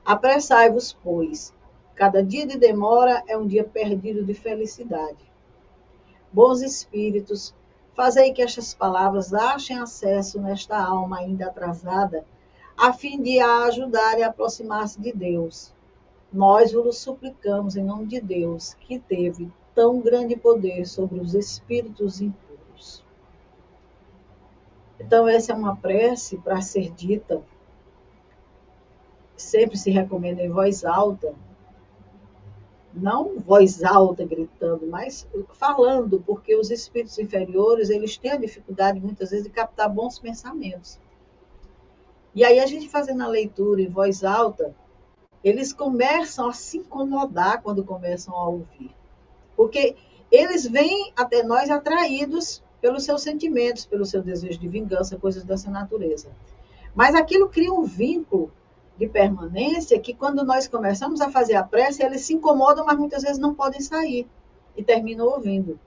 Apressai-vos, 0.04 0.92
pois, 1.02 1.52
Cada 1.96 2.22
dia 2.22 2.46
de 2.46 2.58
demora 2.58 3.24
é 3.26 3.38
um 3.38 3.46
dia 3.46 3.64
perdido 3.64 4.22
de 4.22 4.34
felicidade. 4.34 5.16
Bons 6.30 6.60
espíritos, 6.60 7.54
fazei 7.96 8.30
que 8.32 8.42
estas 8.42 8.74
palavras 8.74 9.32
achem 9.32 9.78
acesso 9.78 10.38
nesta 10.40 10.78
alma 10.78 11.18
ainda 11.18 11.46
atrasada, 11.46 12.26
a 12.76 12.92
fim 12.92 13.22
de 13.22 13.40
a 13.40 13.64
ajudarem 13.64 14.22
a 14.22 14.28
aproximar-se 14.28 15.00
de 15.00 15.12
Deus. 15.12 15.74
Nós 16.30 16.72
vos 16.72 16.98
suplicamos 16.98 17.74
em 17.74 17.82
nome 17.82 18.06
de 18.06 18.20
Deus, 18.20 18.74
que 18.74 18.98
teve 18.98 19.50
tão 19.74 20.00
grande 20.00 20.36
poder 20.36 20.86
sobre 20.86 21.18
os 21.18 21.34
espíritos 21.34 22.20
impuros. 22.20 23.02
Então, 25.00 25.26
essa 25.26 25.52
é 25.52 25.54
uma 25.54 25.76
prece 25.76 26.36
para 26.36 26.60
ser 26.60 26.90
dita, 26.90 27.42
sempre 29.36 29.78
se 29.78 29.90
recomenda 29.90 30.42
em 30.42 30.50
voz 30.50 30.84
alta, 30.84 31.34
não 32.96 33.38
voz 33.38 33.84
alta 33.84 34.24
gritando, 34.24 34.86
mas 34.86 35.28
falando, 35.54 36.22
porque 36.26 36.56
os 36.56 36.70
espíritos 36.70 37.18
inferiores, 37.18 37.90
eles 37.90 38.16
têm 38.16 38.32
a 38.32 38.36
dificuldade 38.36 38.98
muitas 39.00 39.30
vezes 39.30 39.44
de 39.44 39.52
captar 39.52 39.88
bons 39.88 40.18
pensamentos. 40.18 40.98
E 42.34 42.44
aí 42.44 42.58
a 42.58 42.66
gente 42.66 42.88
fazendo 42.88 43.22
a 43.22 43.28
leitura 43.28 43.80
em 43.80 43.88
voz 43.88 44.24
alta, 44.24 44.74
eles 45.44 45.72
começam 45.72 46.48
a 46.48 46.52
se 46.52 46.78
incomodar 46.78 47.62
quando 47.62 47.84
começam 47.84 48.34
a 48.34 48.48
ouvir. 48.48 48.90
Porque 49.56 49.94
eles 50.30 50.66
vêm 50.66 51.12
até 51.16 51.42
nós 51.42 51.70
atraídos 51.70 52.62
pelos 52.80 53.04
seus 53.04 53.22
sentimentos, 53.22 53.86
pelo 53.86 54.04
seu 54.04 54.22
desejo 54.22 54.58
de 54.58 54.68
vingança, 54.68 55.18
coisas 55.18 55.44
dessa 55.44 55.70
natureza. 55.70 56.28
Mas 56.94 57.14
aquilo 57.14 57.48
cria 57.48 57.72
um 57.72 57.84
vínculo 57.84 58.50
de 58.98 59.06
permanência 59.06 60.00
que 60.00 60.14
quando 60.14 60.44
nós 60.44 60.66
começamos 60.66 61.20
a 61.20 61.30
fazer 61.30 61.54
a 61.54 61.62
prece, 61.62 62.02
eles 62.02 62.22
se 62.22 62.34
incomodam, 62.34 62.84
mas 62.84 62.98
muitas 62.98 63.22
vezes 63.22 63.38
não 63.38 63.54
podem 63.54 63.80
sair 63.80 64.26
e 64.76 64.82
terminam 64.82 65.26
ouvindo. 65.26 65.78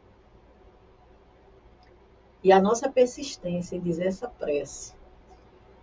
E 2.43 2.51
a 2.51 2.61
nossa 2.61 2.89
persistência 2.89 3.75
em 3.75 3.81
dizer 3.81 4.07
essa 4.07 4.27
prece 4.27 4.93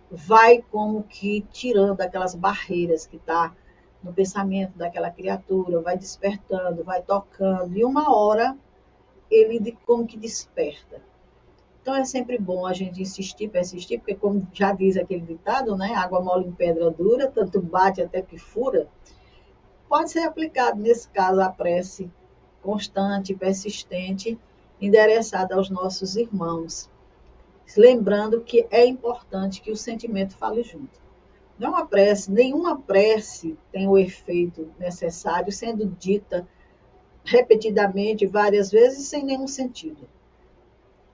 vai 0.09 0.63
como 0.71 1.03
que 1.03 1.41
tirando 1.51 2.01
aquelas 2.01 2.33
barreiras 2.33 3.05
que 3.05 3.17
está 3.17 3.53
no 4.01 4.13
pensamento 4.13 4.77
daquela 4.77 5.11
criatura, 5.11 5.81
vai 5.81 5.97
despertando, 5.97 6.83
vai 6.83 7.01
tocando, 7.01 7.77
e 7.77 7.83
uma 7.83 8.15
hora 8.15 8.57
ele 9.29 9.77
como 9.85 10.07
que 10.07 10.17
desperta. 10.17 11.01
Então 11.87 11.95
é 11.95 12.03
sempre 12.03 12.37
bom 12.37 12.65
a 12.65 12.73
gente 12.73 13.01
insistir, 13.01 13.47
persistir, 13.47 13.99
porque 13.99 14.13
como 14.13 14.45
já 14.51 14.73
diz 14.73 14.97
aquele 14.97 15.21
ditado, 15.21 15.77
né? 15.77 15.93
Água 15.93 16.19
mole 16.19 16.45
em 16.45 16.51
pedra 16.51 16.91
dura, 16.91 17.31
tanto 17.31 17.61
bate 17.61 18.01
até 18.01 18.21
que 18.21 18.37
fura. 18.37 18.89
Pode 19.87 20.11
ser 20.11 20.19
aplicado 20.19 20.81
nesse 20.81 21.07
caso 21.07 21.39
a 21.39 21.47
prece 21.47 22.11
constante, 22.61 23.33
persistente, 23.33 24.37
endereçada 24.81 25.55
aos 25.55 25.69
nossos 25.69 26.17
irmãos. 26.17 26.89
lembrando 27.77 28.41
que 28.41 28.67
é 28.69 28.85
importante 28.85 29.61
que 29.61 29.71
o 29.71 29.77
sentimento 29.77 30.35
fale 30.35 30.63
junto. 30.63 30.99
Não 31.57 31.69
é 31.69 31.71
uma 31.71 31.85
prece, 31.85 32.29
nenhuma 32.29 32.81
prece 32.81 33.57
tem 33.71 33.87
o 33.87 33.97
efeito 33.97 34.69
necessário 34.77 35.53
sendo 35.53 35.85
dita 35.85 36.45
repetidamente 37.23 38.25
várias 38.25 38.69
vezes 38.69 39.07
sem 39.07 39.23
nenhum 39.23 39.47
sentido. 39.47 40.05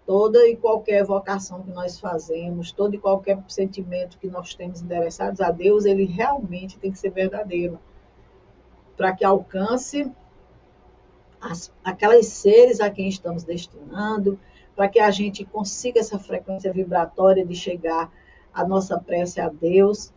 Toda 0.06 0.47
e 0.47 0.58
qualquer 0.58 1.04
vocação 1.06 1.64
que 1.64 1.72
nós 1.72 1.99
fazemos, 1.99 2.72
todo 2.72 2.93
e 2.93 2.99
qualquer 2.99 3.41
sentimento 3.47 4.18
que 4.18 4.28
nós 4.28 4.54
temos 4.54 4.82
interessados 4.82 5.39
a 5.39 5.49
Deus, 5.49 5.86
ele 5.86 6.06
realmente 6.06 6.78
tem 6.78 6.91
que 6.91 6.99
ser 6.99 7.10
verdadeiro, 7.10 7.80
para 8.97 9.16
que 9.16 9.24
alcance 9.24 10.12
as, 11.39 11.72
aquelas 11.84 12.28
seres 12.28 12.82
a 12.82 12.89
quem 12.89 13.08
estamos 13.08 13.43
destinando, 13.43 14.39
para 14.76 14.89
que 14.89 14.99
a 14.99 15.12
gente 15.12 15.45
consiga 15.45 15.99
essa 15.99 16.20
frequência 16.20 16.72
vibratória 16.72 17.45
de 17.45 17.56
chegar 17.56 18.12
a 18.54 18.66
nossa 18.66 18.99
prece 18.99 19.39
a 19.39 19.49
Deus. 19.49 20.14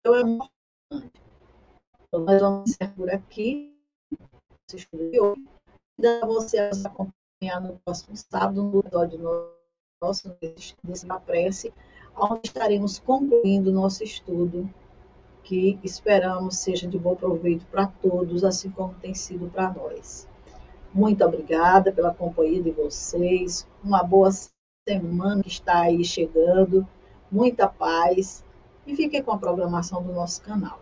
Então, 0.00 0.14
é 0.14 0.20
importante. 0.20 1.22
Então, 2.08 2.20
nós 2.24 2.40
vamos 2.40 2.72
ser 2.72 2.88
por 2.94 3.10
aqui. 3.10 3.72
Ainda 5.98 6.26
você 6.26 6.68
nos 6.68 6.84
acompanhar 6.84 7.21
no 7.60 7.78
próximo 7.84 8.16
sábado, 8.16 8.62
no 8.62 8.80
episódio 8.80 9.18
nosso, 10.00 10.36
desse 10.40 11.06
prece, 11.26 11.72
onde 12.16 12.40
estaremos 12.44 12.98
concluindo 13.00 13.70
o 13.70 13.72
nosso 13.72 14.04
estudo, 14.04 14.68
que 15.42 15.78
esperamos 15.82 16.58
seja 16.58 16.86
de 16.86 16.98
bom 16.98 17.16
proveito 17.16 17.66
para 17.66 17.86
todos, 17.86 18.44
assim 18.44 18.70
como 18.70 18.94
tem 18.94 19.14
sido 19.14 19.50
para 19.50 19.72
nós. 19.72 20.28
Muito 20.94 21.24
obrigada 21.24 21.90
pela 21.90 22.14
companhia 22.14 22.62
de 22.62 22.70
vocês. 22.70 23.66
Uma 23.82 24.04
boa 24.04 24.30
semana 24.86 25.42
que 25.42 25.48
está 25.48 25.80
aí 25.82 26.04
chegando. 26.04 26.86
Muita 27.30 27.66
paz. 27.66 28.44
E 28.86 28.94
fique 28.94 29.22
com 29.22 29.32
a 29.32 29.38
programação 29.38 30.02
do 30.02 30.12
nosso 30.12 30.42
canal. 30.42 30.81